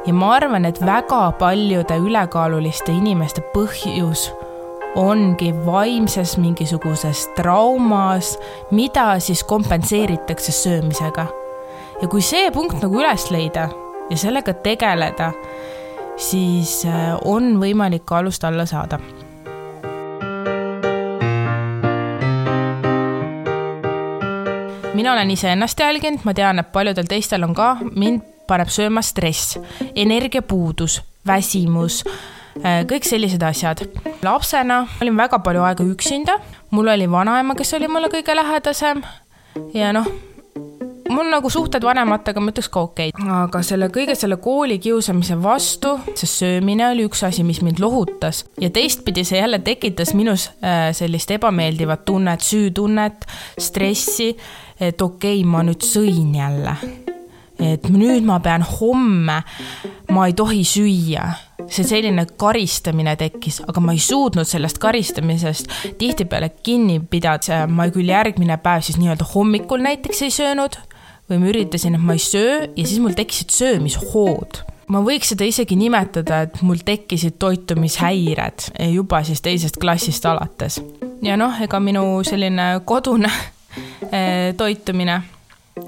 ja 0.07 0.15
ma 0.15 0.35
arvan, 0.37 0.65
et 0.65 0.81
väga 0.81 1.33
paljude 1.39 1.97
ülekaaluliste 1.97 2.93
inimeste 2.93 3.43
põhjus 3.55 4.31
ongi 4.99 5.53
vaimses 5.67 6.37
mingisuguses 6.43 7.29
traumas, 7.37 8.35
mida 8.71 9.19
siis 9.23 9.45
kompenseeritakse 9.45 10.53
söömisega. 10.53 11.27
ja 12.03 12.09
kui 12.09 12.23
see 12.23 12.51
punkt 12.51 12.83
nagu 12.83 12.99
üles 12.99 13.31
leida 13.31 13.69
ja 14.11 14.17
sellega 14.17 14.55
tegeleda, 14.55 15.33
siis 16.17 16.83
äh, 16.87 17.15
on 17.25 17.57
võimalik 17.63 18.11
alust 18.11 18.45
alla 18.45 18.67
saada 18.67 18.99
mina 24.99 25.13
olen 25.13 25.31
iseennast 25.31 25.79
jälginud, 25.79 26.25
ma 26.27 26.35
tean, 26.35 26.59
et 26.59 26.73
paljudel 26.73 27.07
teistel 27.07 27.47
on 27.47 27.55
ka, 27.55 27.77
mind 27.95 28.25
paneb 28.51 28.71
sööma 28.73 29.03
stress, 29.03 29.55
energiapuudus, 29.95 30.99
väsimus, 31.27 32.03
äh, 32.65 32.83
kõik 32.89 33.07
sellised 33.07 33.43
asjad. 33.47 33.85
Lapsena 34.23 34.87
olin 35.03 35.17
väga 35.17 35.39
palju 35.45 35.63
aega 35.67 35.85
üksinda, 35.85 36.39
mul 36.71 36.89
oli 36.89 37.11
vanaema, 37.11 37.55
kes 37.59 37.75
oli 37.79 37.89
mulle 37.89 38.11
kõige 38.13 38.35
lähedasem. 38.37 39.03
Ja 39.75 39.93
noh, 39.95 40.07
mul 41.09 41.31
nagu 41.33 41.51
suhted 41.51 41.85
vanematega, 41.85 42.41
ma 42.43 42.53
ütleks 42.53 42.71
ka 42.73 42.85
okeid, 42.87 43.19
aga 43.39 43.63
selle 43.67 43.89
kõige 43.95 44.15
selle 44.19 44.39
koolikiusamise 44.43 45.39
vastu, 45.43 45.97
see 46.19 46.31
söömine 46.31 46.89
oli 46.93 47.07
üks 47.09 47.25
asi, 47.27 47.45
mis 47.47 47.63
mind 47.65 47.83
lohutas. 47.83 48.45
Ja 48.61 48.71
teistpidi 48.75 49.25
see 49.27 49.41
jälle 49.41 49.61
tekitas 49.65 50.15
minus 50.19 50.49
äh, 50.63 50.91
sellist 50.97 51.33
ebameeldivat 51.35 52.05
tunnet, 52.09 52.45
süütunnet, 52.45 53.27
stressi, 53.59 54.35
et 54.79 55.03
okei 55.03 55.41
okay,, 55.41 55.49
ma 55.49 55.65
nüüd 55.67 55.85
sõin 55.87 56.35
jälle. 56.39 56.79
et 57.59 57.89
nüüd 57.91 58.23
ma 58.23 58.37
pean 58.39 58.63
homme, 58.63 59.41
ma 60.15 60.27
ei 60.29 60.35
tohi 60.39 60.61
süüa 60.63 61.25
see 61.67 61.85
selline 61.87 62.25
karistamine 62.39 63.17
tekkis, 63.19 63.61
aga 63.67 63.83
ma 63.83 63.95
ei 63.97 64.03
suutnud 64.03 64.47
sellest 64.49 64.79
karistamisest 64.83 65.73
tihtipeale 65.99 66.53
kinni 66.63 67.01
pidada, 67.11 67.65
ma 67.67 67.89
küll 67.95 68.11
järgmine 68.13 68.59
päev 68.63 68.85
siis 68.87 68.99
nii-öelda 69.01 69.27
hommikul 69.35 69.83
näiteks 69.83 70.23
ei 70.27 70.35
söönud, 70.35 70.79
või 71.29 71.43
ma 71.43 71.51
üritasin, 71.51 71.99
et 71.99 72.05
ma 72.05 72.17
ei 72.17 72.23
söö 72.23 72.61
ja 72.65 72.87
siis 72.87 73.01
mul 73.03 73.17
tekkisid 73.19 73.53
söömishood. 73.53 74.63
ma 74.89 75.03
võiks 75.05 75.35
seda 75.35 75.45
isegi 75.45 75.77
nimetada, 75.77 76.43
et 76.47 76.63
mul 76.63 76.81
tekkisid 76.85 77.37
toitumishäired 77.39 78.71
juba 78.95 79.23
siis 79.25 79.43
teisest 79.45 79.77
klassist 79.81 80.27
alates. 80.27 80.81
ja 81.23 81.37
noh, 81.37 81.61
ega 81.61 81.81
minu 81.81 82.23
selline 82.25 82.81
kodune 82.85 83.33
eh, 84.13 84.55
toitumine 84.57 85.23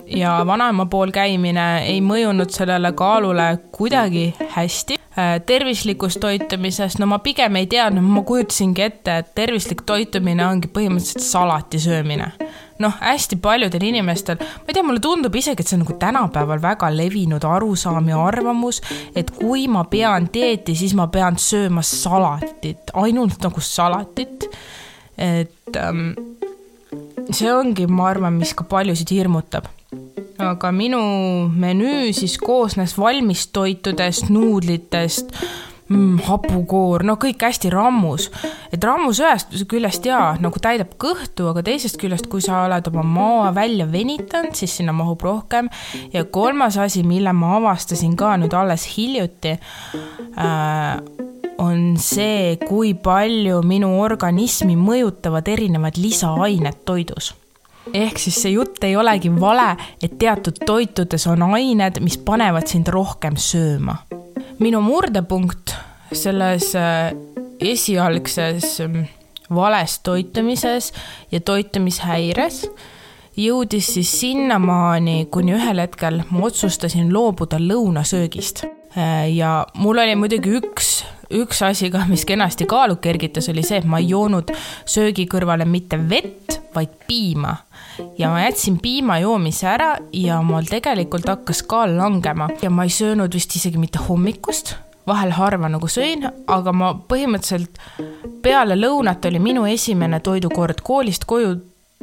ja 0.06 0.40
vanaema 0.46 0.86
pool 0.90 1.12
käimine 1.14 1.66
ei 1.86 2.00
mõjunud 2.04 2.50
sellele 2.54 2.92
kaalule 2.92 3.50
kuidagi 3.72 4.30
hästi. 4.54 4.98
Eh, 5.10 5.36
tervislikust 5.46 6.20
toitumisest, 6.22 7.00
no 7.02 7.08
ma 7.10 7.18
pigem 7.18 7.56
ei 7.58 7.66
teadnud, 7.70 8.04
ma 8.06 8.22
kujutasingi 8.26 8.82
ette, 8.82 9.16
et 9.22 9.30
tervislik 9.34 9.82
toitumine 9.86 10.46
ongi 10.46 10.70
põhimõtteliselt 10.70 11.26
salati 11.26 11.82
söömine 11.82 12.32
noh, 12.80 12.94
hästi 13.00 13.36
paljudel 13.42 13.82
inimestel, 13.90 14.40
ma 14.40 14.68
ei 14.68 14.76
tea, 14.76 14.84
mulle 14.86 15.02
tundub 15.04 15.34
isegi, 15.36 15.60
et 15.62 15.68
see 15.68 15.76
on 15.76 15.84
nagu 15.84 15.96
tänapäeval 16.00 16.62
väga 16.62 16.88
levinud 16.94 17.44
arusaam 17.44 18.08
ja 18.08 18.20
arvamus, 18.24 18.80
et 19.16 19.32
kui 19.36 19.66
ma 19.68 19.84
pean 19.90 20.30
dieeti, 20.32 20.74
siis 20.78 20.94
ma 20.96 21.10
pean 21.12 21.36
sööma 21.40 21.84
salatit, 21.86 22.94
ainult 23.02 23.42
nagu 23.44 23.64
salatit. 23.64 24.48
et 25.20 25.76
ähm, 25.76 26.14
see 27.30 27.50
ongi, 27.52 27.86
ma 27.86 28.08
arvan, 28.08 28.38
mis 28.40 28.54
ka 28.56 28.64
paljusid 28.64 29.12
hirmutab. 29.12 29.68
Aga 30.40 30.70
minu 30.74 31.00
menüü 31.52 32.12
siis 32.16 32.36
koosnes 32.40 32.96
valmistoitudest, 32.98 34.30
nuudlitest 34.32 35.34
mm, 35.90 36.20
hapukoor, 36.26 37.04
no 37.06 37.16
kõik 37.20 37.44
hästi 37.44 37.70
rammus. 37.72 38.30
et 38.72 38.84
rammus 38.84 39.20
ühest 39.22 39.54
küljest 39.70 40.06
jaa, 40.06 40.34
nagu 40.42 40.62
täidab 40.62 40.94
kõhtu, 41.00 41.50
aga 41.52 41.64
teisest 41.66 41.98
küljest, 42.00 42.30
kui 42.30 42.42
sa 42.44 42.64
oled 42.66 42.90
oma 42.92 43.04
maa 43.06 43.54
välja 43.54 43.88
venitanud, 43.90 44.54
siis 44.56 44.76
sinna 44.80 44.94
mahub 44.96 45.22
rohkem. 45.22 45.70
ja 46.12 46.24
kolmas 46.24 46.78
asi, 46.78 47.02
mille 47.02 47.32
ma 47.32 47.56
avastasin 47.58 48.16
ka 48.16 48.36
nüüd 48.40 48.54
alles 48.56 48.86
hiljuti 48.96 49.56
äh,, 49.58 50.96
on 51.60 51.98
see, 52.00 52.56
kui 52.64 52.94
palju 52.96 53.60
minu 53.66 53.92
organismi 54.00 54.78
mõjutavad 54.80 55.48
erinevad 55.52 56.00
lisaained 56.00 56.80
toidus 56.88 57.34
ehk 57.94 58.18
siis 58.18 58.42
see 58.42 58.54
jutt 58.54 58.84
ei 58.84 58.96
olegi 58.96 59.32
vale, 59.40 59.76
et 60.02 60.18
teatud 60.18 60.62
toitudes 60.66 61.26
on 61.26 61.42
ained, 61.52 62.00
mis 62.04 62.18
panevad 62.18 62.68
sind 62.70 62.88
rohkem 62.88 63.36
sööma 63.36 63.98
minu 64.60 64.80
murdepunkt 64.84 65.74
selles 66.12 66.74
äh, 66.76 67.12
esialgses 67.60 68.80
ähm, 68.80 69.04
vales 69.54 69.98
toitumises 70.04 70.92
ja 71.32 71.40
toitumishäires 71.40 72.66
jõudis 73.40 73.88
siis 73.94 74.10
sinnamaani, 74.20 75.30
kuni 75.32 75.54
ühel 75.56 75.80
hetkel 75.80 76.20
ma 76.28 76.44
otsustasin 76.50 77.08
loobuda 77.14 77.60
lõunasöögist. 77.62 78.66
Äh, 78.92 79.30
ja 79.32 79.62
mul 79.80 80.02
oli 80.02 80.18
muidugi 80.18 80.52
üks, 80.60 80.90
üks 81.40 81.62
asi 81.64 81.88
ka, 81.94 82.04
mis 82.10 82.26
kenasti 82.28 82.68
kaalu 82.68 82.98
kergitas, 83.00 83.48
oli 83.48 83.64
see, 83.64 83.80
et 83.80 83.88
ma 83.88 84.02
ei 84.02 84.10
joonud 84.12 84.52
söögi 84.84 85.24
kõrvale 85.30 85.64
mitte 85.64 85.96
vett, 86.10 86.60
vaid 86.74 86.92
piima. 87.08 87.54
Ja 88.18 88.30
ma 88.30 88.44
jätsin 88.44 88.78
piima 88.82 89.18
joomise 89.18 89.66
ära 89.70 89.94
ja 90.12 90.42
mul 90.42 90.68
tegelikult 90.70 91.28
hakkas 91.28 91.62
kaal 91.62 91.96
langema 91.96 92.48
ja 92.62 92.70
ma 92.70 92.84
ei 92.84 92.94
söönud 92.94 93.34
vist 93.34 93.56
isegi 93.56 93.78
mitte 93.78 94.02
hommikust 94.08 94.74
vahel 95.06 95.32
harva 95.34 95.70
nagu 95.72 95.88
sõin, 95.90 96.26
aga 96.46 96.72
ma 96.76 96.92
põhimõtteliselt 97.08 97.80
peale 98.44 98.76
lõunat 98.78 99.24
oli 99.30 99.40
minu 99.42 99.66
esimene 99.68 100.20
toidukord 100.24 100.82
koolist 100.86 101.26
koju 101.28 101.56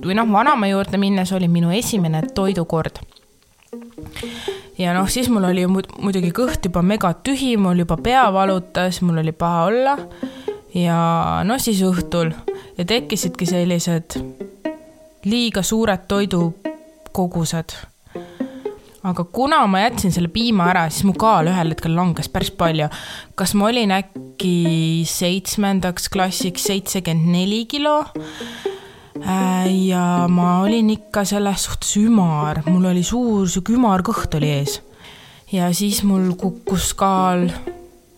või 0.04 0.18
noh, 0.18 0.28
vanaema 0.32 0.70
juurde 0.70 1.00
minnes 1.02 1.32
oli 1.34 1.48
minu 1.52 1.72
esimene 1.74 2.22
toidukord. 2.36 3.00
ja 4.78 4.94
noh, 4.94 5.10
siis 5.10 5.30
mul 5.30 5.48
oli 5.50 5.66
muidugi 5.68 6.32
kõht 6.36 6.68
juba 6.70 6.82
megatühi, 6.82 7.56
mul 7.58 7.86
juba 7.86 7.98
pea 7.98 8.28
valutas, 8.34 9.02
mul 9.02 9.24
oli 9.24 9.32
paha 9.32 9.64
olla. 9.72 9.98
ja 10.74 11.00
noh, 11.46 11.62
siis 11.62 11.82
õhtul 11.82 12.34
ja 12.78 12.86
tekkisidki 12.86 13.46
sellised 13.50 14.20
liiga 15.28 15.64
suured 15.66 16.08
toidukogused 16.08 17.76
aga 19.08 19.24
kuna 19.24 19.62
ma 19.70 19.84
jätsin 19.86 20.12
selle 20.12 20.30
piima 20.32 20.68
ära, 20.72 20.88
siis 20.92 21.06
mu 21.08 21.14
kaal 21.18 21.48
ühel 21.52 21.72
hetkel 21.74 21.96
langes 21.96 22.30
päris 22.32 22.52
palju. 22.52 22.90
kas 23.36 23.54
ma 23.56 23.70
olin 23.70 23.94
äkki 23.96 25.06
seitsmendaks 25.08 26.10
klassiks 26.14 26.68
seitsekümmend 26.68 27.32
neli 27.32 27.66
kilo? 27.70 28.00
Äh, 29.18 29.70
ja 29.88 30.28
ma 30.30 30.62
olin 30.62 30.92
ikka 30.94 31.24
selles 31.26 31.66
suhtes 31.68 31.96
ümar, 32.02 32.62
mul 32.68 32.90
oli 32.92 33.04
suur 33.04 33.48
sihuke 33.50 33.74
ümarkõht 33.78 34.38
oli 34.40 34.52
ees. 34.60 34.82
ja 35.52 35.72
siis 35.74 36.04
mul 36.04 36.34
kukkus 36.38 36.94
kaal 36.98 37.48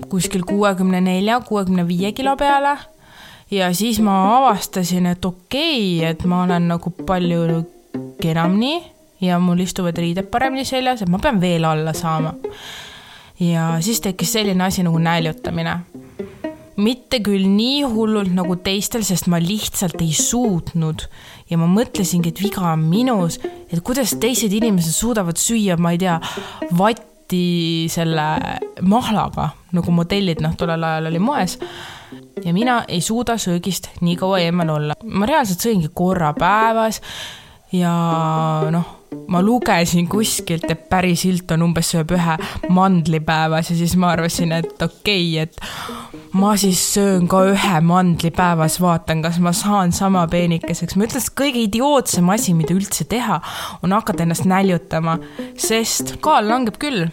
kuskil 0.09 0.45
kuuekümne 0.47 1.01
nelja, 1.03 1.41
kuuekümne 1.45 1.85
viie 1.87 2.11
kilo 2.17 2.35
peale. 2.39 2.77
Ja 3.51 3.73
siis 3.73 3.99
ma 4.03 4.15
avastasin, 4.37 5.09
et 5.09 5.25
okei 5.25 5.97
okay,, 5.99 6.11
et 6.11 6.23
ma 6.29 6.43
olen 6.43 6.69
nagu 6.69 6.93
palju 7.05 7.63
kenam 8.21 8.57
nii 8.59 8.79
ja 9.25 9.39
mul 9.41 9.63
istuvad 9.63 9.97
riided 9.99 10.29
paremini 10.31 10.65
seljas, 10.67 11.03
et 11.03 11.11
ma 11.11 11.19
pean 11.21 11.41
veel 11.41 11.65
alla 11.67 11.93
saama. 11.93 12.33
ja 13.39 13.77
siis 13.81 14.01
tekkis 14.03 14.33
selline 14.35 14.63
asi 14.63 14.83
nagu 14.83 14.99
näljutamine. 14.99 15.79
mitte 16.79 17.19
küll 17.19 17.43
nii 17.47 17.83
hullult 17.83 18.31
nagu 18.31 18.55
teistel, 18.55 19.03
sest 19.03 19.27
ma 19.27 19.39
lihtsalt 19.39 19.99
ei 20.01 20.13
suutnud 20.15 21.03
ja 21.49 21.57
ma 21.57 21.67
mõtlesingi, 21.67 22.29
et 22.31 22.39
viga 22.39 22.71
on 22.71 22.85
minus, 22.87 23.39
et 23.71 23.81
kuidas 23.83 24.15
teised 24.15 24.53
inimesed 24.53 24.93
suudavad 24.95 25.35
süüa, 25.37 25.75
ma 25.77 25.91
ei 25.91 25.97
tea, 25.99 26.19
vatti 26.77 27.87
selle 27.91 28.29
mahlaga, 28.81 29.49
nagu 29.75 29.91
modellid, 29.91 30.39
noh, 30.41 30.55
tollel 30.55 30.83
ajal 30.83 31.11
oli 31.11 31.19
moes 31.19 31.57
ja 32.45 32.53
mina 32.53 32.83
ei 32.87 33.01
suuda 33.01 33.37
söögist 33.37 33.89
nii 34.01 34.15
kaua 34.19 34.39
eemal 34.39 34.69
olla. 34.69 34.95
ma 35.03 35.25
reaalselt 35.25 35.65
sõingi 35.65 35.91
korra 35.93 36.33
päevas 36.37 37.01
ja 37.71 37.91
noh 38.71 38.95
ma 39.29 39.41
lugesin 39.41 40.07
kuskilt, 40.09 40.65
et 40.69 40.89
Paris 40.89 41.23
Hilton 41.25 41.63
umbes 41.65 41.91
sööb 41.93 42.13
ühe 42.13 42.35
mandli 42.73 43.19
päevas 43.25 43.71
ja 43.71 43.77
siis 43.77 43.95
ma 43.99 44.11
arvasin, 44.13 44.53
et 44.57 44.81
okei 44.81 45.39
okay,, 45.39 45.47
et 45.47 46.33
ma 46.37 46.55
siis 46.59 46.81
söön 46.93 47.27
ka 47.29 47.43
ühe 47.49 47.81
mandli 47.85 48.31
päevas, 48.35 48.79
vaatan, 48.81 49.23
kas 49.25 49.39
ma 49.41 49.53
saan 49.53 49.93
sama 49.95 50.25
peenikeseks. 50.29 50.95
ma 50.95 51.07
ütlen, 51.07 51.25
et 51.25 51.37
kõige 51.41 51.63
idiootsem 51.65 52.29
asi, 52.33 52.53
mida 52.57 52.75
üldse 52.77 53.07
teha, 53.09 53.39
on 53.83 53.97
hakata 53.97 54.25
ennast 54.25 54.45
näljutama, 54.49 55.17
sest 55.57 56.17
kaal 56.25 56.49
langeb 56.49 56.77
küll 56.81 57.07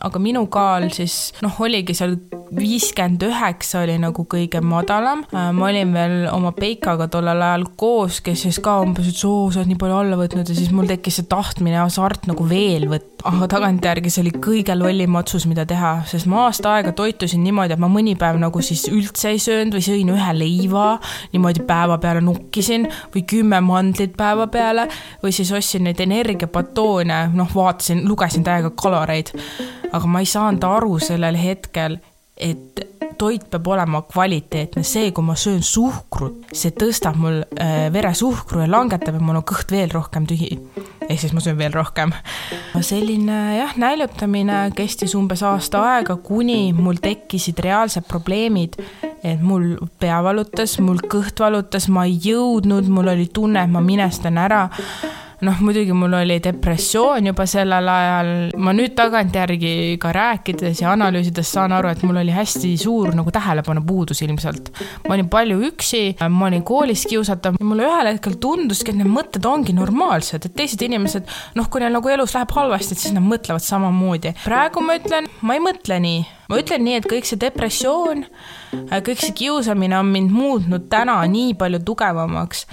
aga 0.00 0.22
minu 0.22 0.46
kaal 0.52 0.88
siis 0.94 1.32
noh, 1.42 1.58
oligi 1.62 1.94
seal 1.96 2.16
viiskümmend 2.52 3.22
üheksa 3.24 3.82
oli 3.82 3.94
nagu 4.00 4.24
kõige 4.28 4.60
madalam. 4.64 5.24
Äh, 5.32 5.50
ma 5.56 5.68
olin 5.70 5.92
veel 5.94 6.16
oma 6.32 6.52
Peikaga 6.56 7.08
tollel 7.12 7.40
ajal 7.42 7.64
koos, 7.80 8.20
kes 8.24 8.44
siis 8.46 8.60
ka 8.62 8.78
umbes 8.84 9.08
ütles, 9.08 9.24
oo, 9.28 9.48
sa 9.52 9.62
oled 9.62 9.72
nii 9.72 9.80
palju 9.80 9.98
alla 10.02 10.18
võtnud 10.20 10.48
ja 10.48 10.56
siis 10.56 10.72
mul 10.74 10.90
tekkis 10.90 11.20
see 11.20 11.28
tahtmine 11.30 11.80
hasart 11.80 12.28
nagu 12.30 12.46
veel 12.48 12.88
võtta. 12.90 13.08
aga 13.22 13.46
tagantjärgi 13.46 14.10
see 14.10 14.24
oli 14.24 14.32
kõige 14.42 14.74
lollim 14.74 15.14
otsus, 15.14 15.44
mida 15.46 15.62
teha, 15.68 15.92
sest 16.10 16.26
ma 16.26 16.48
aasta 16.48 16.72
aega 16.74 16.90
toitusin 16.98 17.44
niimoodi, 17.44 17.76
et 17.76 17.82
ma 17.82 17.86
mõni 17.86 18.16
päev 18.18 18.40
nagu 18.42 18.62
siis 18.66 18.82
üldse 18.90 19.30
ei 19.30 19.38
söönud 19.38 19.76
või 19.78 19.84
sõin 19.86 20.10
ühe 20.10 20.32
leiva, 20.34 20.86
niimoodi 21.30 21.62
päeva 21.68 22.00
peale 22.02 22.24
nukkisin 22.24 22.88
või 23.14 23.22
kümme 23.30 23.62
mandlit 23.62 24.16
päeva 24.18 24.48
peale 24.50 24.88
või 25.22 25.30
siis 25.36 25.52
ostsin 25.54 25.86
neid 25.86 26.02
energiapatoone, 26.02 27.20
noh, 27.38 27.54
vaatasin, 27.54 28.02
lugesin 28.10 28.42
täiega 28.42 28.74
kaloreid 28.74 29.30
aga 29.92 30.06
ma 30.06 30.22
ei 30.22 30.28
saanud 30.28 30.64
aru 30.64 30.98
sellel 31.02 31.38
hetkel, 31.38 31.98
et 32.36 32.80
toit 33.18 33.44
peab 33.50 33.66
olema 33.70 34.00
kvaliteetne, 34.08 34.82
see, 34.86 35.10
kui 35.14 35.24
ma 35.24 35.36
söön 35.38 35.62
suhkrut, 35.66 36.48
see 36.56 36.72
tõstab 36.74 37.18
mul 37.20 37.42
äh, 37.60 37.86
veresuhkru 37.94 38.64
ja 38.64 38.70
langetab 38.70 39.18
ja 39.18 39.22
mul 39.22 39.38
on 39.38 39.46
kõht 39.46 39.70
veel 39.70 39.92
rohkem 39.92 40.26
tühi. 40.26 40.56
ehk 41.06 41.20
siis 41.20 41.34
ma 41.36 41.42
söön 41.44 41.58
veel 41.58 41.74
rohkem. 41.74 42.12
selline 42.80 43.38
jah, 43.58 43.76
näljutamine 43.78 44.58
kestis 44.76 45.14
umbes 45.18 45.42
aasta 45.46 45.84
aega, 45.92 46.16
kuni 46.16 46.72
mul 46.72 46.98
tekkisid 47.02 47.62
reaalsed 47.62 48.08
probleemid, 48.08 48.78
et 49.22 49.40
mul 49.40 49.76
pea 50.00 50.22
valutas, 50.24 50.78
mul 50.80 51.02
kõht 51.06 51.44
valutas, 51.44 51.88
ma 51.88 52.08
ei 52.08 52.18
jõudnud, 52.24 52.88
mul 52.90 53.12
oli 53.14 53.28
tunne, 53.32 53.62
et 53.62 53.70
ma 53.70 53.84
minestan 53.84 54.40
ära 54.40 54.66
noh, 55.42 55.60
muidugi 55.60 55.94
mul 55.96 56.12
oli 56.20 56.36
depressioon 56.42 57.26
juba 57.26 57.46
sellel 57.50 57.88
ajal, 57.90 58.30
ma 58.62 58.74
nüüd 58.76 58.94
tagantjärgi 58.98 59.98
ka 60.02 60.12
rääkides 60.14 60.82
ja 60.84 60.92
analüüsides 60.94 61.50
saan 61.56 61.74
aru, 61.74 61.90
et 61.90 62.04
mul 62.06 62.20
oli 62.22 62.34
hästi 62.34 62.70
suur 62.80 63.10
nagu 63.18 63.32
tähelepanupuudus 63.34 64.22
ilmselt. 64.22 64.70
ma 65.08 65.16
olin 65.16 65.30
palju 65.32 65.58
üksi, 65.72 66.02
ma 66.30 66.46
olin 66.46 66.62
koolis 66.66 67.04
kiusatav 67.10 67.58
mulle 67.60 67.88
ühel 67.88 68.12
hetkel 68.12 68.38
tunduski, 68.42 68.94
et 68.94 69.00
need 69.00 69.10
mõtted 69.10 69.46
ongi 69.48 69.74
normaalsed, 69.74 70.46
et 70.46 70.54
teised 70.56 70.82
inimesed, 70.86 71.26
noh, 71.58 71.70
kui 71.70 71.82
neil 71.82 71.96
nagu 71.96 72.14
elus 72.14 72.36
läheb 72.36 72.54
halvasti, 72.54 72.94
et 72.94 73.02
siis 73.06 73.16
nad 73.16 73.26
mõtlevad 73.26 73.66
samamoodi. 73.66 74.36
praegu 74.44 74.84
ma 74.84 74.98
ütlen, 75.00 75.26
ma 75.42 75.58
ei 75.58 75.64
mõtle 75.64 75.98
nii, 76.06 76.22
ma 76.52 76.62
ütlen 76.62 76.86
nii, 76.86 77.00
et 77.02 77.10
kõik 77.10 77.26
see 77.26 77.40
depressioon, 77.42 78.24
kõik 78.94 79.26
see 79.26 79.34
kiusamine 79.42 79.98
on 79.98 80.14
mind 80.14 80.30
muutnud 80.30 80.86
täna 80.92 81.18
nii 81.26 81.58
palju 81.58 81.82
tugevamaks, 81.90 82.66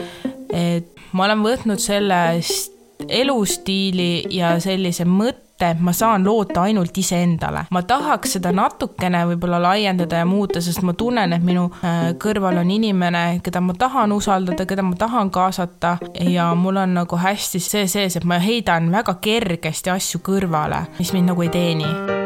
et 0.53 0.98
ma 1.11 1.25
olen 1.29 1.45
võtnud 1.45 1.81
sellest 1.81 2.75
elustiili 3.07 4.25
ja 4.29 4.57
sellise 4.59 5.05
mõtte, 5.07 5.71
et 5.71 5.79
ma 5.83 5.93
saan 5.95 6.25
loota 6.25 6.61
ainult 6.67 6.97
iseendale. 6.97 7.65
ma 7.71 7.81
tahaks 7.83 8.37
seda 8.37 8.51
natukene 8.55 9.25
võib-olla 9.31 9.61
laiendada 9.61 10.21
ja 10.21 10.25
muuta, 10.25 10.61
sest 10.61 10.81
ma 10.83 10.93
tunnen, 10.93 11.33
et 11.33 11.43
minu 11.43 11.69
äh, 11.83 12.13
kõrval 12.19 12.61
on 12.61 12.71
inimene, 12.71 13.41
keda 13.43 13.61
ma 13.61 13.73
tahan 13.73 14.11
usaldada, 14.11 14.65
keda 14.65 14.83
ma 14.83 14.95
tahan 14.95 15.31
kaasata 15.31 15.97
ja 16.29 16.53
mul 16.55 16.83
on 16.83 16.95
nagu 17.01 17.19
hästi 17.19 17.59
see 17.59 17.87
sees, 17.87 18.15
et 18.15 18.27
ma 18.27 18.39
heidan 18.39 18.91
väga 18.91 19.19
kergesti 19.21 19.95
asju 19.95 20.23
kõrvale, 20.23 20.85
mis 20.99 21.13
mind 21.15 21.33
nagu 21.33 21.47
ei 21.47 21.53
teeni 21.53 22.18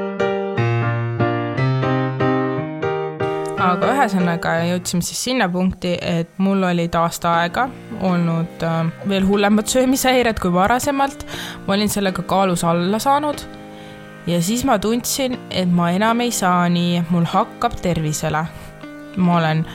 aga 3.64 3.92
ühesõnaga 3.94 4.54
jõudsime 4.68 5.06
siis 5.06 5.22
sinna 5.30 5.48
punkti, 5.52 5.94
et 6.02 6.40
mul 6.44 6.64
olid 6.68 6.96
aasta 7.00 7.38
aega 7.42 7.68
olnud 8.04 8.66
äh, 8.68 8.80
veel 9.10 9.28
hullemad 9.28 9.70
söömishäired 9.72 10.42
kui 10.42 10.54
varasemalt. 10.54 11.26
ma 11.68 11.78
olin 11.78 11.90
sellega 11.90 12.26
kaalus 12.28 12.64
alla 12.64 13.00
saanud. 13.00 13.44
ja 14.28 14.42
siis 14.42 14.66
ma 14.66 14.80
tundsin, 14.80 15.38
et 15.50 15.72
ma 15.72 15.92
enam 15.92 16.22
ei 16.22 16.32
saa 16.32 16.68
nii, 16.70 16.98
et 17.04 17.12
mul 17.12 17.26
hakkab 17.30 17.80
tervisele. 17.82 18.46
ma 19.18 19.38
olen 19.38 19.66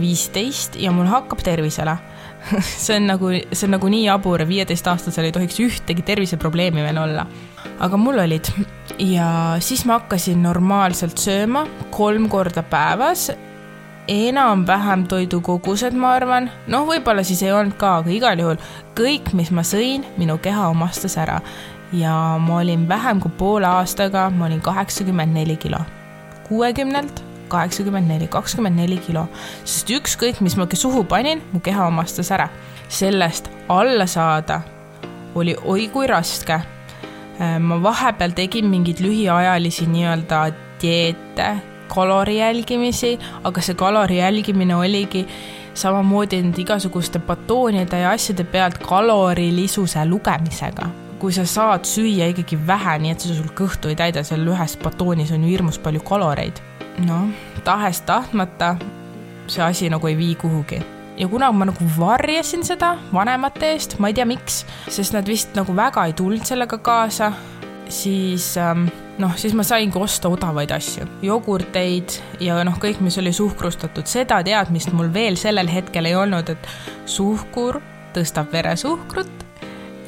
viisteist 0.00 0.76
ja 0.78 0.92
mul 0.92 1.06
hakkab 1.10 1.42
tervisele 1.44 1.96
see 2.84 2.96
on 2.96 3.06
nagu, 3.10 3.32
see 3.52 3.66
on 3.66 3.74
nagu 3.76 3.88
nii 3.92 4.04
jabur, 4.06 4.44
viieteistaastasel 4.48 5.28
ei 5.28 5.32
tohiks 5.36 5.58
ühtegi 5.60 6.04
terviseprobleemi 6.06 6.82
veel 6.82 6.98
olla. 6.98 7.26
aga 7.80 7.96
mul 7.96 8.18
olid 8.24 8.52
ja 9.00 9.56
siis 9.60 9.84
ma 9.88 9.98
hakkasin 9.98 10.42
normaalselt 10.44 11.18
sööma 11.18 11.64
kolm 11.90 12.28
korda 12.28 12.62
päevas. 12.62 13.30
Enam-vähem 14.10 15.04
toidukogused, 15.06 15.94
ma 15.94 16.14
arvan, 16.18 16.48
noh, 16.66 16.86
võib-olla 16.88 17.22
siis 17.22 17.44
ei 17.46 17.52
olnud 17.54 17.76
ka, 17.78 18.00
aga 18.00 18.10
igal 18.10 18.40
juhul 18.42 18.58
kõik, 18.98 19.30
mis 19.38 19.52
ma 19.54 19.62
sõin, 19.62 20.04
minu 20.18 20.38
keha 20.42 20.66
omastas 20.72 21.14
ära. 21.20 21.38
Ja 21.94 22.14
ma 22.42 22.60
olin 22.60 22.88
vähem 22.90 23.20
kui 23.22 23.32
poole 23.38 23.68
aastaga, 23.70 24.28
ma 24.34 24.48
olin 24.48 24.62
kaheksakümmend 24.64 25.34
neli 25.34 25.56
kilo, 25.60 25.78
kuuekümnelt 26.48 27.22
kaheksakümmend 27.50 28.08
neli, 28.08 28.28
kakskümmend 28.30 28.78
neli 28.78 28.98
kilo, 29.02 29.26
sest 29.64 29.90
ükskõik, 29.90 30.40
mis 30.44 30.56
ma 30.58 30.68
suhu 30.70 31.04
panin, 31.04 31.42
mu 31.52 31.60
keha 31.60 31.86
omastas 31.86 32.30
ära. 32.30 32.48
sellest 32.90 33.50
alla 33.68 34.06
saada 34.06 34.60
oli 35.34 35.56
oi 35.64 35.88
kui 35.88 36.06
raske. 36.06 36.60
Äh, 37.40 37.58
ma 37.58 37.80
vahepeal 37.82 38.34
tegin 38.36 38.68
mingeid 38.70 39.00
lühiajalisi 39.00 39.88
nii-öelda 39.90 40.42
dieete, 40.82 41.50
kalori 41.90 42.38
jälgimisi, 42.38 43.16
aga 43.44 43.64
see 43.64 43.74
kalori 43.74 44.20
jälgimine 44.20 44.76
oligi 44.76 45.26
samamoodi 45.74 46.42
nende 46.42 46.60
igasuguste 46.62 47.18
batoonide 47.18 48.02
ja 48.02 48.10
asjade 48.16 48.44
pealt 48.44 48.78
kalorilisuse 48.84 50.04
lugemisega 50.06 50.90
kui 51.20 51.34
sa 51.36 51.44
saad 51.44 51.84
süüa 51.84 52.30
ikkagi 52.32 52.56
vähe, 52.66 52.94
nii 53.02 53.10
et 53.12 53.20
see 53.20 53.34
sul 53.36 53.50
kõhtu 53.52 53.90
ei 53.92 53.96
täida, 53.98 54.22
seal 54.24 54.46
ühes 54.48 54.78
batoonis 54.80 55.32
on 55.36 55.44
ju 55.44 55.50
hirmus 55.52 55.76
palju 55.82 56.00
kaloreid 56.00 56.62
noh, 57.06 57.28
tahes-tahtmata 57.64 58.74
see 59.50 59.62
asi 59.64 59.90
nagu 59.90 60.06
ei 60.08 60.16
vii 60.18 60.34
kuhugi. 60.34 60.80
Ja 61.20 61.28
kuna 61.28 61.52
ma 61.52 61.68
nagu 61.68 61.86
varjasin 61.98 62.64
seda 62.64 62.94
vanemate 63.12 63.74
eest, 63.74 63.98
ma 64.00 64.08
ei 64.08 64.16
tea, 64.16 64.26
miks, 64.28 64.64
sest 64.88 65.14
nad 65.16 65.28
vist 65.28 65.52
nagu 65.58 65.74
väga 65.76 66.06
ei 66.08 66.14
tulnud 66.16 66.48
sellega 66.48 66.78
kaasa, 66.80 67.32
siis 67.92 68.54
ähm, 68.60 68.86
noh, 69.20 69.34
siis 69.36 69.54
ma 69.56 69.64
saingi 69.66 70.00
osta 70.00 70.30
odavaid 70.32 70.72
asju, 70.74 71.06
jogurteid 71.26 72.16
ja 72.40 72.60
noh, 72.64 72.78
kõik, 72.80 73.02
mis 73.04 73.18
oli 73.20 73.34
suhkrustatud, 73.36 74.08
seda 74.08 74.40
teadmist 74.46 74.94
mul 74.96 75.12
veel 75.12 75.36
sellel 75.40 75.68
hetkel 75.70 76.08
ei 76.08 76.16
olnud, 76.16 76.54
et 76.54 76.70
suhkur 77.10 77.82
tõstab 78.16 78.48
veresuhkrut 78.54 79.44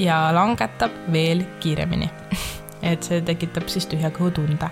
ja 0.00 0.24
langetab 0.34 0.94
veel 1.12 1.44
kiiremini. 1.60 2.08
Et 2.82 3.04
see 3.06 3.20
tekitab 3.22 3.68
siis 3.70 3.84
tühja 3.86 4.08
kõhutunde. 4.10 4.66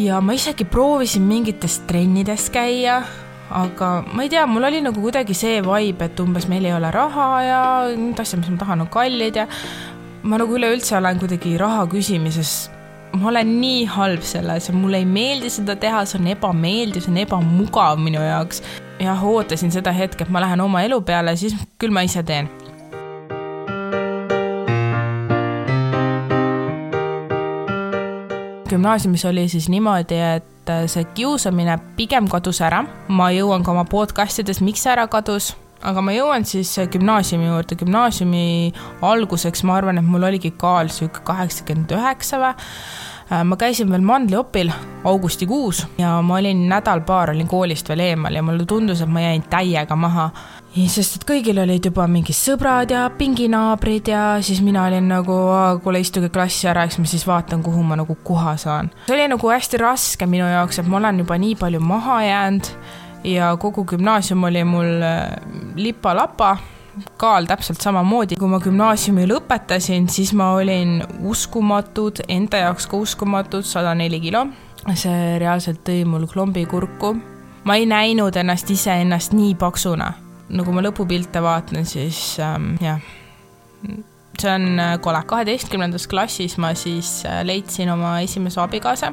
Ja 0.00 0.22
ma 0.24 0.32
isegi 0.32 0.64
proovisin 0.64 1.26
mingites 1.28 1.82
trennides 1.84 2.46
käia, 2.54 3.02
aga 3.50 3.90
ma 4.14 4.24
ei 4.24 4.30
tea, 4.30 4.46
mul 4.46 4.64
oli 4.68 4.80
nagu 4.84 5.00
kuidagi 5.02 5.34
see 5.34 5.60
vibe, 5.66 6.06
et 6.06 6.20
umbes 6.22 6.46
meil 6.50 6.66
ei 6.68 6.74
ole 6.76 6.90
raha 6.94 7.28
ja 7.42 7.62
need 7.96 8.20
asjad, 8.22 8.42
mis 8.42 8.52
ma 8.54 8.60
tahan, 8.62 8.84
on 8.84 8.90
kallid 8.92 9.40
ja 9.42 9.46
ma 10.22 10.38
nagu 10.40 10.54
üleüldse 10.58 10.96
olen 10.98 11.18
kuidagi 11.18 11.56
raha 11.60 11.86
küsimises, 11.90 12.70
ma 13.18 13.30
olen 13.32 13.56
nii 13.60 13.84
halb 13.90 14.22
selles 14.26 14.70
ja 14.70 14.76
mulle 14.76 15.02
ei 15.02 15.08
meeldi 15.08 15.50
seda 15.50 15.76
teha, 15.80 16.04
see 16.06 16.20
on 16.20 16.30
ebameeldiv, 16.36 17.04
see 17.04 17.14
on 17.14 17.22
ebamugav 17.24 17.98
minu 17.98 18.22
jaoks. 18.22 18.62
jah, 19.00 19.22
ootasin 19.24 19.72
seda 19.74 19.92
hetke, 19.96 20.26
et 20.26 20.30
ma 20.30 20.44
lähen 20.44 20.60
oma 20.60 20.84
elu 20.86 21.00
peale, 21.02 21.36
siis 21.40 21.56
küll 21.80 21.94
ma 21.94 22.06
ise 22.06 22.22
teen 22.22 22.50
gümnaasiumis 28.70 29.24
oli 29.26 29.48
siis 29.50 29.66
niimoodi, 29.68 30.14
et 30.14 30.59
äh, 30.70 30.86
see 30.90 31.06
kiusamine 31.16 31.76
pigem 31.96 32.28
kadus 32.30 32.60
ära. 32.64 32.84
ma 33.08 33.30
jõuan 33.34 33.64
ka 33.66 33.74
oma 33.74 33.84
podcastides, 33.84 34.62
miks 34.64 34.86
see 34.86 34.92
ära 34.94 35.06
kadus, 35.10 35.52
aga 35.82 36.02
ma 36.04 36.14
jõuan 36.14 36.46
siis 36.48 36.72
äh, 36.78 36.88
gümnaasiumi 36.88 37.50
juurde. 37.50 37.78
gümnaasiumi 37.82 38.72
alguseks 39.02 39.64
ma 39.64 39.78
arvan, 39.80 39.98
et 39.98 40.06
mul 40.06 40.28
oligi 40.30 40.52
kaal 40.56 40.92
sihuke 40.92 41.24
kaheksakümmend 41.26 41.92
üheksa 41.96 42.40
või 42.42 42.52
äh, 42.54 43.44
ma 43.44 43.58
käisin 43.60 43.90
veel 43.92 44.06
mandliopil 44.06 44.72
augustikuus 45.04 45.86
ja 45.98 46.18
ma 46.22 46.38
olin 46.40 46.66
nädal-paar 46.70 47.34
olin 47.34 47.48
koolist 47.48 47.88
veel 47.88 48.06
eemal 48.10 48.38
ja 48.38 48.42
mulle 48.46 48.66
tundus, 48.66 49.02
et 49.02 49.10
ma 49.10 49.26
jäin 49.26 49.44
täiega 49.50 49.96
maha 49.96 50.30
sest 50.70 51.16
et 51.18 51.24
kõigil 51.26 51.58
olid 51.58 51.84
juba 51.90 52.06
mingid 52.10 52.36
sõbrad 52.36 52.92
ja 52.94 53.08
pinginaabrid 53.18 54.10
ja 54.12 54.22
siis 54.44 54.60
mina 54.62 54.84
olin 54.86 55.08
nagu, 55.10 55.36
kuule, 55.82 56.02
istuge 56.02 56.30
klassi 56.30 56.68
ära, 56.70 56.84
eks 56.86 57.00
ma 57.00 57.10
siis 57.10 57.26
vaatan, 57.26 57.64
kuhu 57.66 57.82
ma 57.82 57.98
nagu 57.98 58.14
koha 58.24 58.54
saan. 58.60 58.90
see 59.06 59.16
oli 59.16 59.28
nagu 59.32 59.50
hästi 59.50 59.80
raske 59.82 60.26
minu 60.30 60.46
jaoks, 60.46 60.78
et 60.78 60.86
ma 60.86 61.00
olen 61.00 61.24
juba 61.24 61.38
nii 61.42 61.56
palju 61.58 61.80
maha 61.82 62.20
jäänud 62.22 62.70
ja 63.24 63.56
kogu 63.60 63.84
gümnaasium 63.84 64.44
oli 64.44 64.64
mul 64.64 65.02
äh, 65.02 65.34
lipa-lapa, 65.74 66.56
kaal 67.18 67.50
täpselt 67.50 67.80
samamoodi. 67.80 68.38
kui 68.38 68.48
ma 68.48 68.62
gümnaasiumi 68.62 69.26
lõpetasin, 69.26 70.08
siis 70.08 70.32
ma 70.32 70.52
olin 70.54 71.00
uskumatud, 71.26 72.22
enda 72.28 72.64
jaoks 72.66 72.86
ka 72.86 72.96
uskumatud, 72.96 73.66
sada 73.66 73.94
neli 73.94 74.20
kilo. 74.20 74.46
see 74.94 75.38
reaalselt 75.38 75.82
tõi 75.84 76.04
mul 76.06 76.30
klombi 76.30 76.66
kurku. 76.66 77.16
ma 77.64 77.76
ei 77.76 77.86
näinud 77.86 78.36
ennast 78.36 78.70
iseennast 78.70 79.32
nii 79.32 79.54
paksuna 79.54 80.29
nagu 80.50 80.74
ma 80.74 80.82
lõpupilte 80.84 81.42
vaatan, 81.44 81.86
siis 81.88 82.18
ähm, 82.42 82.74
jah, 82.82 83.00
see 84.40 84.50
on 84.50 84.78
äh, 84.80 84.94
kole. 85.02 85.22
kaheteistkümnendas 85.26 86.06
klassis 86.10 86.56
ma 86.58 86.72
siis 86.74 87.20
äh, 87.28 87.42
leidsin 87.46 87.90
oma 87.92 88.18
esimese 88.24 88.60
abikaasa. 88.60 89.12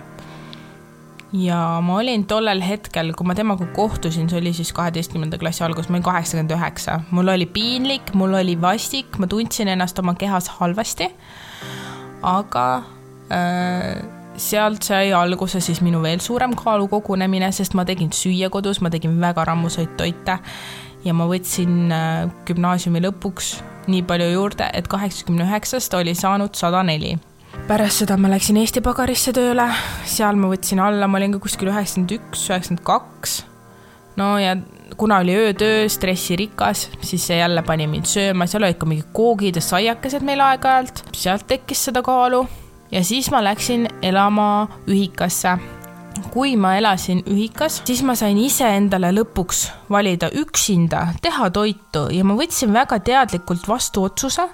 ja 1.33 1.59
ma 1.83 1.97
olin 1.99 2.25
tollel 2.25 2.61
hetkel, 2.63 3.13
kui 3.13 3.27
ma 3.27 3.35
temaga 3.35 3.67
kohtusin, 3.75 4.29
see 4.29 4.39
oli 4.41 4.53
siis 4.53 4.73
kaheteistkümnenda 4.73 5.37
klassi 5.37 5.63
algus, 5.63 5.89
ma 5.89 5.97
olin 5.97 6.07
kaheksakümmend 6.09 6.55
üheksa. 6.57 6.99
mul 7.11 7.33
oli 7.33 7.45
piinlik, 7.45 8.13
mul 8.13 8.33
oli 8.33 8.57
vastik, 8.61 9.17
ma 9.17 9.27
tundsin 9.27 9.67
ennast 9.67 9.99
oma 9.99 10.15
kehas 10.15 10.49
halvasti. 10.59 11.11
aga 12.23 12.67
äh, 13.31 14.05
sealt 14.37 14.83
sai 14.85 15.13
alguse 15.13 15.59
siis 15.61 15.81
minu 15.81 16.01
veel 16.01 16.19
suurem 16.21 16.53
kaalu 16.55 16.87
kogunemine, 16.87 17.51
sest 17.51 17.73
ma 17.73 17.85
tegin 17.85 18.11
süüa 18.13 18.49
kodus, 18.53 18.81
ma 18.81 18.89
tegin 18.93 19.19
väga 19.21 19.45
rammusaid 19.49 19.97
toite 19.97 20.37
ja 21.05 21.13
ma 21.13 21.27
võtsin 21.29 21.91
äh, 21.93 22.29
gümnaasiumi 22.47 23.01
lõpuks 23.05 23.57
nii 23.87 24.03
palju 24.07 24.29
juurde, 24.33 24.67
et 24.75 24.87
kaheksakümne 24.91 25.45
üheksast 25.47 25.93
oli 25.95 26.15
saanud 26.17 26.55
sada 26.55 26.83
neli. 26.83 27.15
pärast 27.67 28.03
seda 28.03 28.17
ma 28.17 28.29
läksin 28.31 28.57
Eesti 28.57 28.81
pagarisse 28.83 29.33
tööle, 29.33 29.67
seal 30.05 30.35
ma 30.35 30.49
võtsin 30.51 30.81
alla, 30.83 31.07
ma 31.07 31.19
olin 31.19 31.37
ka 31.37 31.43
kuskil 31.43 31.71
üheksakümmend 31.71 32.17
üks, 32.17 32.49
üheksakümmend 32.49 32.83
kaks. 32.85 33.37
no 34.17 34.37
ja 34.37 34.57
kuna 34.97 35.21
oli 35.23 35.35
öötöö, 35.37 35.89
stressirikas, 35.89 36.89
siis 37.01 37.27
see 37.27 37.37
jälle 37.37 37.63
pani 37.63 37.87
mind 37.87 38.09
sööma, 38.09 38.47
seal 38.47 38.63
olid 38.63 38.79
ka 38.79 38.89
mingid 38.89 39.09
koogid 39.13 39.59
ja 39.59 39.63
saiakesed 39.63 40.25
meil 40.25 40.41
aeg-ajalt, 40.41 41.03
sealt 41.15 41.47
tekkis 41.47 41.87
seda 41.89 42.01
kaalu. 42.01 42.47
Ja 42.91 43.01
siis 43.03 43.27
ma 43.31 43.41
läksin 43.43 43.83
elama 44.01 44.67
ühikasse 44.87 45.57
kui 46.33 46.55
ma 46.59 46.75
elasin 46.77 47.23
ühikas, 47.29 47.81
siis 47.87 48.03
ma 48.05 48.15
sain 48.17 48.37
iseendale 48.41 49.09
lõpuks 49.15 49.65
valida 49.91 50.29
üksinda, 50.37 51.07
teha 51.23 51.49
toitu. 51.53 52.07
Ja 52.13 52.25
ma 52.27 52.37
võtsin 52.37 52.73
väga 52.75 52.99
teadlikult 53.05 53.67
vastu 53.69 54.05
otsuse, 54.07 54.47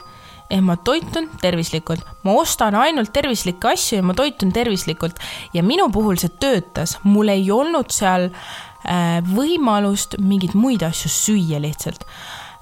et 0.49 0.63
ma 0.63 0.75
toitun 0.77 1.29
tervislikult, 1.41 2.05
ma 2.23 2.35
ostan 2.39 2.77
ainult 2.77 3.13
tervislikke 3.15 3.73
asju 3.73 3.99
ja 3.99 4.05
ma 4.05 4.15
toitun 4.17 4.53
tervislikult. 4.55 5.21
Ja 5.53 5.63
minu 5.65 5.89
puhul 5.93 6.19
see 6.21 6.33
töötas, 6.41 6.97
mul 7.03 7.31
ei 7.33 7.49
olnud 7.51 7.93
seal 7.93 8.29
äh, 8.29 9.21
võimalust 9.33 10.19
mingeid 10.21 10.57
muid 10.59 10.85
asju 10.85 11.11
süüa 11.11 11.61
lihtsalt. 11.63 12.05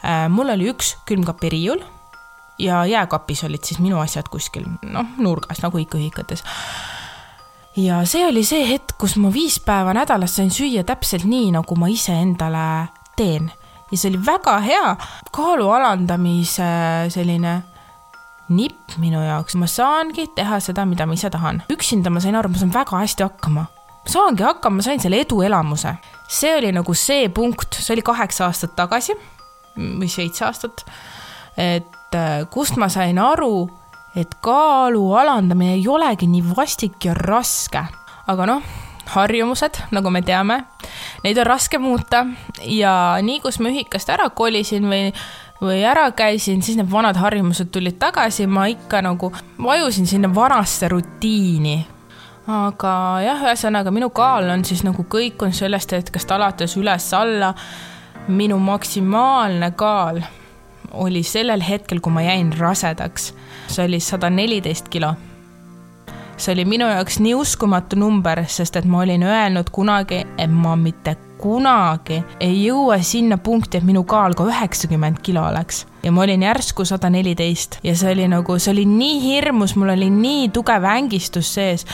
Äh, 0.02 0.28
mul 0.32 0.54
oli 0.54 0.72
üks 0.72 0.96
külmkapiriiul 1.10 1.84
ja 2.62 2.86
jääkapis 2.86 3.44
olid 3.48 3.66
siis 3.66 3.82
minu 3.82 4.00
asjad 4.02 4.30
kuskil 4.30 4.68
noh, 4.82 5.16
nurgas 5.18 5.64
nagu 5.64 5.82
ikka 5.82 5.98
ühikates 5.98 6.44
ja 7.78 8.02
see 8.06 8.26
oli 8.28 8.44
see 8.44 8.66
hetk, 8.68 8.98
kus 9.00 9.16
ma 9.22 9.32
viis 9.34 9.60
päeva 9.64 9.94
nädalas 9.96 10.36
sain 10.36 10.52
süüa 10.52 10.84
täpselt 10.88 11.26
nii, 11.30 11.52
nagu 11.56 11.76
ma 11.80 11.88
iseendale 11.92 12.92
teen 13.18 13.52
ja 13.92 13.98
see 13.98 14.12
oli 14.12 14.22
väga 14.26 14.58
hea 14.66 14.96
kaalu 15.36 15.70
alandamise 15.76 16.72
selline 17.14 17.62
nipp 18.52 18.98
minu 19.00 19.22
jaoks, 19.24 19.56
ma 19.60 19.68
saangi 19.70 20.28
teha 20.36 20.60
seda, 20.64 20.86
mida 20.88 21.06
ma 21.08 21.16
ise 21.16 21.30
tahan. 21.32 21.64
üksinda 21.72 22.12
ma 22.12 22.20
sain 22.24 22.36
aru, 22.36 22.52
ma 22.52 22.60
saan 22.60 22.74
väga 22.74 23.00
hästi 23.00 23.24
hakkama. 23.24 23.66
saangi 24.08 24.44
hakkama, 24.44 24.80
ma 24.80 24.88
sain 24.88 25.00
selle 25.00 25.22
eduelamuse. 25.24 25.96
see 26.28 26.56
oli 26.58 26.72
nagu 26.76 26.94
see 26.94 27.30
punkt, 27.30 27.80
see 27.80 27.96
oli 27.96 28.04
kaheksa 28.06 28.48
aastat 28.50 28.76
tagasi 28.76 29.16
või 29.78 30.10
seitse 30.12 30.46
aastat. 30.46 30.86
et 31.58 32.16
äh, 32.16 32.44
kust 32.52 32.76
ma 32.78 32.90
sain 32.90 33.20
aru 33.20 33.70
et 34.16 34.38
kaalu 34.44 35.14
alandamine 35.16 35.76
ei 35.78 35.88
olegi 35.88 36.28
nii 36.28 36.44
vastik 36.56 37.06
ja 37.06 37.14
raske, 37.16 37.84
aga 38.28 38.48
noh, 38.50 38.64
harjumused, 39.12 39.80
nagu 39.92 40.12
me 40.12 40.22
teame, 40.26 40.64
neid 41.24 41.40
on 41.42 41.48
raske 41.48 41.80
muuta 41.82 42.26
ja 42.68 42.94
nii, 43.24 43.40
kus 43.44 43.60
ma 43.60 43.72
ühikast 43.72 44.12
ära 44.14 44.30
kolisin 44.36 44.88
või 44.92 45.08
või 45.62 45.84
ära 45.86 46.08
käisin, 46.18 46.64
siis 46.66 46.78
need 46.78 46.90
vanad 46.92 47.20
harjumused 47.22 47.70
tulid 47.72 48.00
tagasi, 48.02 48.48
ma 48.50 48.66
ikka 48.72 49.04
nagu 49.06 49.32
vajusin 49.62 50.08
sinna 50.10 50.32
vanasse 50.36 50.90
rutiini. 50.90 51.88
aga 52.48 52.94
jah, 53.22 53.44
ühesõnaga 53.46 53.92
minu 53.94 54.10
kaal 54.10 54.50
on 54.50 54.66
siis 54.66 54.82
nagu 54.84 55.06
kõikunud 55.06 55.54
sellest 55.54 55.92
hetkest 55.92 56.32
alates 56.32 56.78
üles-alla. 56.78 57.54
minu 58.28 58.58
maksimaalne 58.58 59.72
kaal 59.72 60.22
oli 60.94 61.24
sellel 61.24 61.62
hetkel, 61.62 62.00
kui 62.00 62.14
ma 62.14 62.22
jäin 62.26 62.54
rasedaks, 62.58 63.34
see 63.68 63.86
oli 63.86 64.00
sada 64.00 64.30
neliteist 64.30 64.90
kilo. 64.90 65.14
see 66.38 66.54
oli 66.54 66.66
minu 66.66 66.88
jaoks 66.90 67.20
nii 67.22 67.36
uskumatu 67.38 67.96
number, 67.96 68.44
sest 68.50 68.76
et 68.76 68.86
ma 68.86 69.04
olin 69.04 69.24
öelnud 69.24 69.70
kunagi, 69.72 70.24
et 70.38 70.50
ma 70.50 70.76
mitte 70.76 71.16
kunagi 71.42 72.24
ei 72.40 72.56
jõua 72.66 72.98
sinna 73.06 73.38
punkti, 73.38 73.78
et 73.78 73.86
minu 73.86 74.04
kaal 74.04 74.34
ka 74.38 74.46
üheksakümmend 74.50 75.22
kilo 75.22 75.44
oleks. 75.48 75.86
ja 76.04 76.12
ma 76.12 76.24
olin 76.24 76.44
järsku 76.44 76.86
sada 76.86 77.10
neliteist 77.10 77.80
ja 77.84 77.96
see 77.96 78.12
oli 78.16 78.28
nagu, 78.28 78.58
see 78.60 78.74
oli 78.74 78.86
nii 78.86 79.22
hirmus, 79.22 79.76
mul 79.76 79.94
oli 79.94 80.10
nii 80.10 80.50
tugev 80.50 80.86
ängistus 80.96 81.54
sees. 81.54 81.86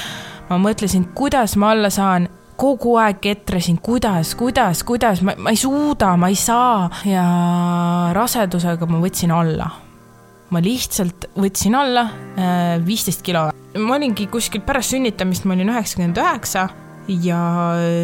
ma 0.50 0.58
mõtlesin, 0.58 1.10
kuidas 1.14 1.56
ma 1.56 1.72
alla 1.72 1.90
saan 1.90 2.30
kogu 2.58 2.96
aeg 3.02 3.20
ketresin, 3.22 3.78
kuidas, 3.84 4.34
kuidas, 4.38 4.84
kuidas, 4.88 5.22
ma, 5.26 5.36
ma 5.38 5.54
ei 5.54 5.60
suuda, 5.60 6.16
ma 6.20 6.32
ei 6.32 6.40
saa 6.40 6.88
ja 7.08 7.26
rasedusega 8.18 8.90
ma 8.90 9.02
võtsin 9.04 9.34
alla. 9.34 9.70
ma 10.48 10.62
lihtsalt 10.64 11.26
võtsin 11.36 11.76
alla 11.76 12.06
äh, 12.40 12.78
viisteist 12.86 13.22
kilo. 13.22 13.50
ma 13.78 13.96
olingi 13.96 14.28
kuskil 14.32 14.64
pärast 14.66 14.96
sünnitamist, 14.96 15.46
ma 15.46 15.58
olin 15.58 15.74
üheksakümmend 15.74 16.22
üheksa 16.24 16.68
ja 17.08 17.40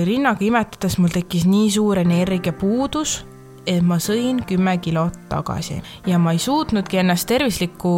rinnaga 0.07 0.45
imetades 0.45 0.97
mul 0.99 1.11
tekkis 1.11 1.47
nii 1.49 1.69
suur 1.71 1.99
energiapuudus 2.03 3.21
et 3.67 3.83
ma 3.85 3.97
sõin 4.01 4.41
kümme 4.47 4.75
kilot 4.83 5.15
tagasi. 5.31 5.77
Ja 6.09 6.19
ma 6.19 6.33
ei 6.35 6.41
suutnudki 6.41 6.99
ennast 6.99 7.27
tervisliku 7.29 7.93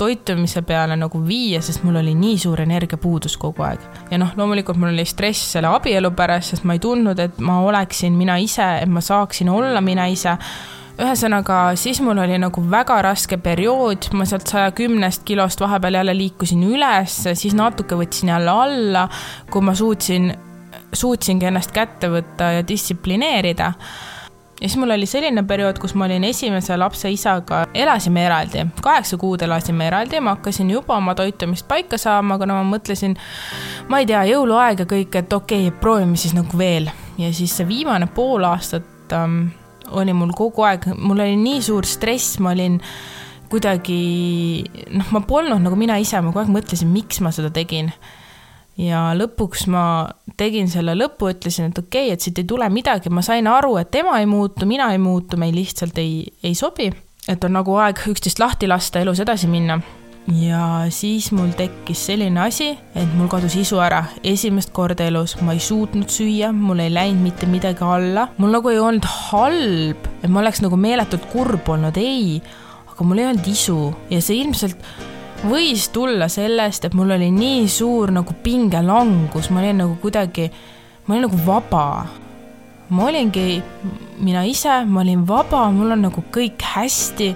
toitumise 0.00 0.62
peale 0.66 0.96
nagu 0.96 1.20
viia, 1.26 1.60
sest 1.64 1.84
mul 1.84 2.00
oli 2.00 2.14
nii 2.18 2.38
suur 2.40 2.64
energiapuudus 2.64 3.36
kogu 3.40 3.66
aeg. 3.66 3.82
ja 4.10 4.18
noh, 4.20 4.32
loomulikult 4.36 4.80
mul 4.80 4.94
oli 4.94 5.04
stress 5.08 5.52
selle 5.56 5.68
abielu 5.72 6.10
pärast, 6.16 6.54
sest 6.54 6.64
ma 6.64 6.76
ei 6.76 6.82
tundnud, 6.82 7.20
et 7.20 7.42
ma 7.44 7.60
oleksin 7.66 8.16
mina 8.16 8.38
ise, 8.40 8.66
et 8.80 8.88
ma 8.88 9.04
saaksin 9.04 9.48
olla 9.52 9.80
mina 9.84 10.06
ise. 10.08 10.38
Ühesõnaga, 10.94 11.74
siis 11.74 11.98
mul 12.06 12.20
oli 12.22 12.36
nagu 12.38 12.62
väga 12.70 13.00
raske 13.02 13.36
periood, 13.42 14.12
ma 14.14 14.24
sealt 14.30 14.46
saja 14.46 14.70
kümnest 14.70 15.24
kilost 15.26 15.60
vahepeal 15.60 15.98
jälle 15.98 16.14
liikusin 16.14 16.62
üles, 16.68 17.16
siis 17.34 17.56
natuke 17.58 17.98
võtsin 17.98 18.30
jälle 18.30 18.54
alla, 18.54 19.08
kui 19.50 19.66
ma 19.66 19.74
suutsin, 19.74 20.30
suutsingi 20.94 21.50
ennast 21.50 21.74
kätte 21.74 22.12
võtta 22.14 22.52
ja 22.54 22.66
distsiplineerida 22.68 23.72
ja 24.60 24.68
siis 24.68 24.76
mul 24.80 24.90
oli 24.90 25.06
selline 25.06 25.42
periood, 25.42 25.78
kus 25.82 25.94
ma 25.98 26.06
olin 26.06 26.24
esimese 26.24 26.76
lapse 26.78 27.10
isaga, 27.10 27.64
elasime 27.74 28.24
eraldi, 28.26 28.66
kaheksa 28.82 29.18
kuud 29.20 29.42
elasime 29.42 29.88
eraldi, 29.90 30.20
ma 30.20 30.36
hakkasin 30.36 30.70
juba 30.70 30.96
oma 30.96 31.14
toitumist 31.18 31.66
paika 31.68 31.98
saama, 31.98 32.38
no 32.38 32.60
ma 32.60 32.62
mõtlesin, 32.76 33.16
ma 33.90 34.00
ei 34.00 34.08
tea, 34.10 34.22
jõuluaeg 34.30 34.84
ja 34.84 34.88
kõik, 34.90 35.18
et 35.20 35.32
okei 35.32 35.68
okay,, 35.68 35.80
proovime 35.80 36.16
siis 36.20 36.36
nagu 36.36 36.58
veel. 36.58 36.90
ja 37.18 37.32
siis 37.32 37.56
see 37.56 37.68
viimane 37.68 38.06
pool 38.14 38.44
aastat 38.44 39.12
ähm, 39.14 39.46
oli 39.90 40.12
mul 40.16 40.32
kogu 40.36 40.64
aeg, 40.66 40.88
mul 40.96 41.20
oli 41.20 41.36
nii 41.38 41.62
suur 41.62 41.86
stress, 41.86 42.38
ma 42.38 42.54
olin 42.54 42.80
kuidagi, 43.50 44.64
noh, 44.94 45.10
ma 45.14 45.20
polnud 45.26 45.62
nagu 45.62 45.76
mina 45.78 45.98
ise, 46.02 46.20
ma 46.20 46.30
kogu 46.32 46.44
aeg 46.44 46.54
mõtlesin, 46.54 46.90
miks 46.90 47.20
ma 47.22 47.34
seda 47.34 47.50
tegin 47.54 47.92
ja 48.80 49.08
lõpuks 49.16 49.66
ma 49.70 49.84
tegin 50.38 50.68
selle 50.70 50.96
lõpu, 50.98 51.30
ütlesin, 51.30 51.70
et 51.70 51.78
okei 51.78 52.08
okay,, 52.08 52.14
et 52.14 52.24
siit 52.24 52.38
ei 52.40 52.48
tule 52.48 52.68
midagi, 52.72 53.12
ma 53.12 53.22
sain 53.22 53.46
aru, 53.50 53.76
et 53.80 53.90
tema 53.94 54.18
ei 54.20 54.28
muutu, 54.30 54.66
mina 54.66 54.90
ei 54.92 55.02
muutu, 55.02 55.38
meil 55.40 55.54
lihtsalt 55.54 55.98
ei, 56.02 56.24
ei 56.42 56.54
sobi. 56.58 56.90
et 57.28 57.44
on 57.44 57.54
nagu 57.56 57.76
aeg 57.80 58.02
üksteist 58.10 58.38
lahti 58.42 58.68
lasta, 58.68 59.00
elus 59.00 59.20
edasi 59.22 59.48
minna. 59.48 59.78
ja 60.40 60.86
siis 60.90 61.30
mul 61.32 61.52
tekkis 61.56 62.06
selline 62.10 62.40
asi, 62.40 62.72
et 62.94 63.14
mul 63.14 63.28
kadus 63.28 63.54
isu 63.60 63.78
ära, 63.84 64.04
esimest 64.24 64.72
korda 64.72 65.06
elus, 65.06 65.36
ma 65.40 65.54
ei 65.54 65.62
suutnud 65.62 66.10
süüa, 66.10 66.50
mul 66.52 66.82
ei 66.82 66.92
läinud 66.92 67.22
mitte 67.22 67.46
midagi 67.46 67.84
alla, 67.86 68.28
mul 68.38 68.58
nagu 68.58 68.74
ei 68.74 68.82
olnud 68.82 69.06
halb, 69.30 70.10
et 70.22 70.30
ma 70.30 70.42
oleks 70.42 70.64
nagu 70.64 70.76
meeletult 70.80 71.30
kurb 71.32 71.68
olnud, 71.68 71.96
ei, 72.00 72.40
aga 72.90 73.06
mul 73.06 73.22
ei 73.22 73.30
olnud 73.30 73.50
isu. 73.50 73.80
Ja 74.10 74.22
see 74.22 74.40
ilmselt 74.42 74.80
võis 75.48 75.88
tulla 75.92 76.28
sellest, 76.32 76.86
et 76.86 76.94
mul 76.96 77.14
oli 77.16 77.30
nii 77.34 77.66
suur 77.70 78.12
nagu 78.14 78.34
pingelangus, 78.44 79.50
ma 79.52 79.62
olin 79.62 79.82
nagu 79.84 79.96
kuidagi, 80.02 80.48
ma 81.06 81.16
olin 81.16 81.28
nagu 81.28 81.40
vaba. 81.46 82.06
ma 82.94 83.06
olingi 83.08 83.62
mina 84.20 84.44
ise, 84.44 84.84
ma 84.84 85.00
olin 85.00 85.24
vaba, 85.26 85.70
mul 85.72 85.94
on 85.96 86.02
nagu 86.08 86.24
kõik 86.32 86.62
hästi. 86.74 87.34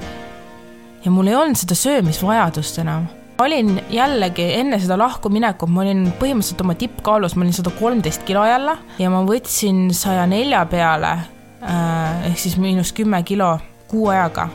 ja 1.05 1.11
mul 1.11 1.29
ei 1.29 1.35
olnud 1.35 1.57
seda 1.57 1.75
söömisvajadust 1.75 2.79
enam. 2.85 3.09
ma 3.39 3.45
olin 3.45 3.81
jällegi 3.91 4.53
enne 4.61 4.79
seda 4.81 4.99
lahkuminekut, 4.99 5.69
ma 5.69 5.83
olin 5.87 6.07
põhimõtteliselt 6.21 6.65
oma 6.65 6.75
tippkaalus, 6.75 7.37
ma 7.37 7.45
olin 7.45 7.57
sada 7.57 7.71
kolmteist 7.81 8.25
kilo 8.25 8.45
jälle 8.47 8.79
ja 8.99 9.11
ma 9.11 9.25
võtsin 9.25 9.89
saja 9.93 10.27
nelja 10.27 10.65
peale 10.67 11.13
äh, 11.63 12.31
ehk 12.31 12.39
siis 12.39 12.57
miinus 12.57 12.93
kümme 12.93 13.23
kilo 13.23 13.59
kuu 13.89 14.09
ajaga 14.13 14.49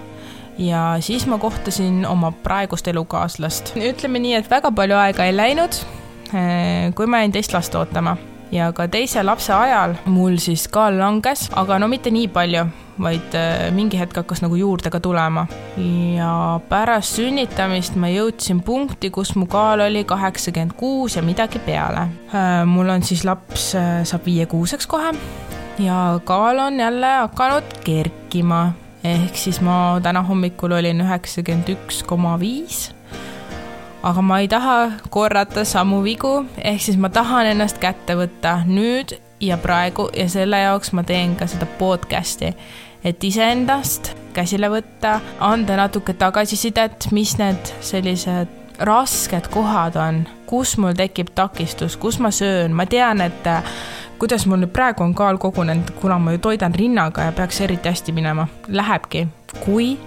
ja 0.58 0.98
siis 1.00 1.28
ma 1.28 1.38
kohtasin 1.38 2.06
oma 2.06 2.32
praegust 2.32 2.88
elukaaslast. 2.88 3.74
ütleme 3.78 4.20
nii, 4.20 4.36
et 4.42 4.52
väga 4.52 4.72
palju 4.72 4.98
aega 4.98 5.26
ei 5.26 5.36
läinud, 5.36 5.80
eh, 6.34 6.94
kui 6.96 7.08
ma 7.08 7.24
jäin 7.24 7.32
teist 7.32 7.54
last 7.54 7.76
ootama 7.76 8.18
ja 8.54 8.72
ka 8.74 8.88
teise 8.88 9.24
lapse 9.24 9.54
ajal 9.54 9.96
mul 10.06 10.38
siis 10.42 10.68
kaal 10.72 10.98
langes, 11.00 11.48
aga 11.58 11.80
no 11.82 11.88
mitte 11.90 12.12
nii 12.14 12.28
palju, 12.34 12.66
vaid 13.02 13.38
eh, 13.38 13.70
mingi 13.74 13.98
hetk 13.98 14.22
hakkas 14.22 14.44
nagu 14.46 14.60
juurde 14.60 14.92
ka 14.94 15.00
tulema. 15.00 15.48
ja 16.18 16.60
pärast 16.70 17.18
sünnitamist 17.18 17.98
ma 17.98 18.12
jõudsin 18.14 18.62
punkti, 18.62 19.10
kus 19.10 19.36
mu 19.36 19.48
kaal 19.50 19.88
oli 19.88 20.04
kaheksakümmend 20.04 20.78
kuus 20.78 21.18
ja 21.18 21.26
midagi 21.26 21.60
peale. 21.60 22.08
Eh, 22.30 22.62
mul 22.66 22.94
on 22.94 23.04
siis 23.04 23.26
laps, 23.26 23.74
saab 24.04 24.26
viiekuuseks 24.26 24.88
kohe 24.88 25.16
ja 25.80 26.20
kaal 26.24 26.60
on 26.60 26.80
jälle 26.80 27.18
hakanud 27.26 27.78
kerkima 27.84 28.72
ehk 29.04 29.36
siis 29.38 29.62
ma 29.62 30.00
täna 30.04 30.24
hommikul 30.24 30.72
olin 30.72 31.02
üheksakümmend 31.04 31.70
üks 31.76 32.04
koma 32.08 32.38
viis. 32.40 32.92
aga 34.04 34.22
ma 34.22 34.40
ei 34.40 34.48
taha 34.48 34.92
korrata 35.10 35.64
samu 35.66 36.02
vigu, 36.04 36.46
ehk 36.58 36.82
siis 36.82 36.98
ma 36.98 37.10
tahan 37.10 37.54
ennast 37.54 37.80
kätte 37.80 38.18
võtta 38.20 38.58
nüüd 38.68 39.16
ja 39.40 39.58
praegu. 39.58 40.10
Ja 40.16 40.28
selle 40.30 40.60
jaoks 40.60 40.92
ma 40.92 41.04
teen 41.04 41.36
ka 41.36 41.48
seda 41.48 41.68
podcast'i, 41.80 42.54
et 43.04 43.24
iseendast 43.24 44.14
käsile 44.34 44.70
võtta, 44.72 45.20
anda 45.40 45.78
natuke 45.78 46.16
tagasisidet, 46.18 47.12
mis 47.12 47.38
need 47.38 47.74
sellised 47.82 48.60
rasked 48.84 49.48
kohad 49.54 49.96
on, 50.00 50.24
kus 50.50 50.78
mul 50.82 50.96
tekib 50.98 51.30
takistus, 51.36 51.98
kus 51.98 52.20
ma 52.20 52.32
söön, 52.34 52.74
ma 52.74 52.88
tean, 52.90 53.22
et 53.22 53.48
kuidas 54.24 54.46
mul 54.48 54.62
nüüd 54.62 54.72
praegu 54.72 55.04
on 55.04 55.12
kaal 55.12 55.36
kogunenud, 55.36 55.90
kuna 56.00 56.16
ma 56.16 56.32
ju 56.32 56.40
toidan 56.40 56.72
rinnaga 56.80 57.26
ja 57.26 57.32
peaks 57.36 57.58
eriti 57.66 57.90
hästi 57.92 58.14
minema, 58.16 58.46
lähebki, 58.72 59.26
kui 59.66 59.98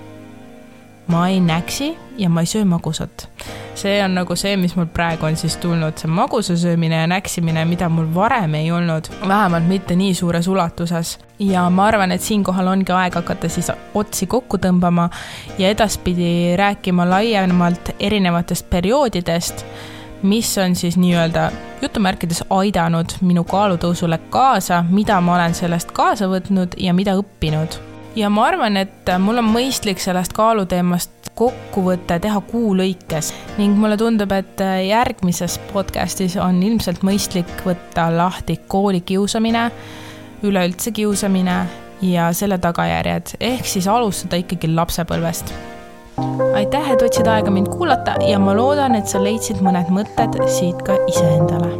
ma 1.12 1.26
ei 1.28 1.40
näksi 1.44 1.90
ja 2.16 2.30
ma 2.32 2.40
ei 2.40 2.46
söö 2.48 2.64
magusat. 2.64 3.28
see 3.76 3.98
on 4.04 4.14
nagu 4.16 4.36
see, 4.36 4.54
mis 4.56 4.72
mul 4.76 4.86
praegu 4.88 5.26
on 5.28 5.36
siis 5.36 5.58
tulnud, 5.60 5.98
see 6.00 6.08
magusa 6.08 6.56
söömine 6.56 6.96
ja 6.96 7.06
näksimine, 7.06 7.64
mida 7.68 7.90
mul 7.92 8.06
varem 8.14 8.54
ei 8.54 8.70
olnud, 8.72 9.10
vähemalt 9.28 9.68
mitte 9.68 9.96
nii 9.96 10.14
suures 10.14 10.48
ulatuses. 10.48 11.18
ja 11.38 11.70
ma 11.70 11.86
arvan, 11.86 12.12
et 12.12 12.24
siinkohal 12.24 12.72
ongi 12.72 12.92
aeg 12.92 13.20
hakata 13.20 13.48
siis 13.52 13.68
otsi 13.94 14.26
kokku 14.26 14.56
tõmbama 14.56 15.10
ja 15.58 15.68
edaspidi 15.68 16.56
rääkima 16.56 17.04
laiemalt 17.10 17.92
erinevatest 18.00 18.70
perioodidest 18.70 19.66
mis 20.22 20.58
on 20.58 20.74
siis 20.74 20.96
nii-öelda 20.96 21.50
jutumärkides 21.82 22.44
aidanud 22.50 23.16
minu 23.20 23.44
kaalutõusule 23.44 24.18
kaasa, 24.30 24.84
mida 24.88 25.20
ma 25.20 25.34
olen 25.34 25.54
sellest 25.54 25.92
kaasa 25.96 26.28
võtnud 26.30 26.78
ja 26.80 26.94
mida 26.94 27.16
õppinud. 27.18 27.78
ja 28.16 28.30
ma 28.30 28.46
arvan, 28.46 28.76
et 28.76 29.10
mul 29.18 29.38
on 29.38 29.50
mõistlik 29.52 30.00
sellest 30.00 30.32
kaaluteemast 30.32 31.30
kokkuvõte 31.36 32.16
teha 32.20 32.40
kuu 32.40 32.72
lõikes. 32.78 33.34
Ning 33.58 33.76
mulle 33.76 33.96
tundub, 34.00 34.32
et 34.32 34.62
järgmises 34.88 35.58
podcastis 35.72 36.36
on 36.40 36.62
ilmselt 36.62 37.04
mõistlik 37.04 37.60
võtta 37.66 38.08
lahti 38.16 38.56
koolikiusamine, 38.68 39.70
üleüldse 40.42 40.96
kiusamine 40.96 41.60
ja 42.00 42.32
selle 42.32 42.58
tagajärjed, 42.58 43.36
ehk 43.40 43.68
siis 43.68 43.88
alustada 43.88 44.40
ikkagi 44.40 44.72
lapsepõlvest 44.72 45.75
aitäh, 46.56 46.92
et 46.92 47.02
võtsid 47.02 47.28
aega 47.28 47.52
mind 47.52 47.68
kuulata 47.72 48.16
ja 48.24 48.38
ma 48.42 48.54
loodan, 48.56 48.96
et 48.98 49.10
sa 49.10 49.20
leidsid 49.22 49.60
mõned 49.64 49.90
mõtted 49.92 50.38
siit 50.48 50.80
ka 50.86 50.96
iseendale 51.10 51.70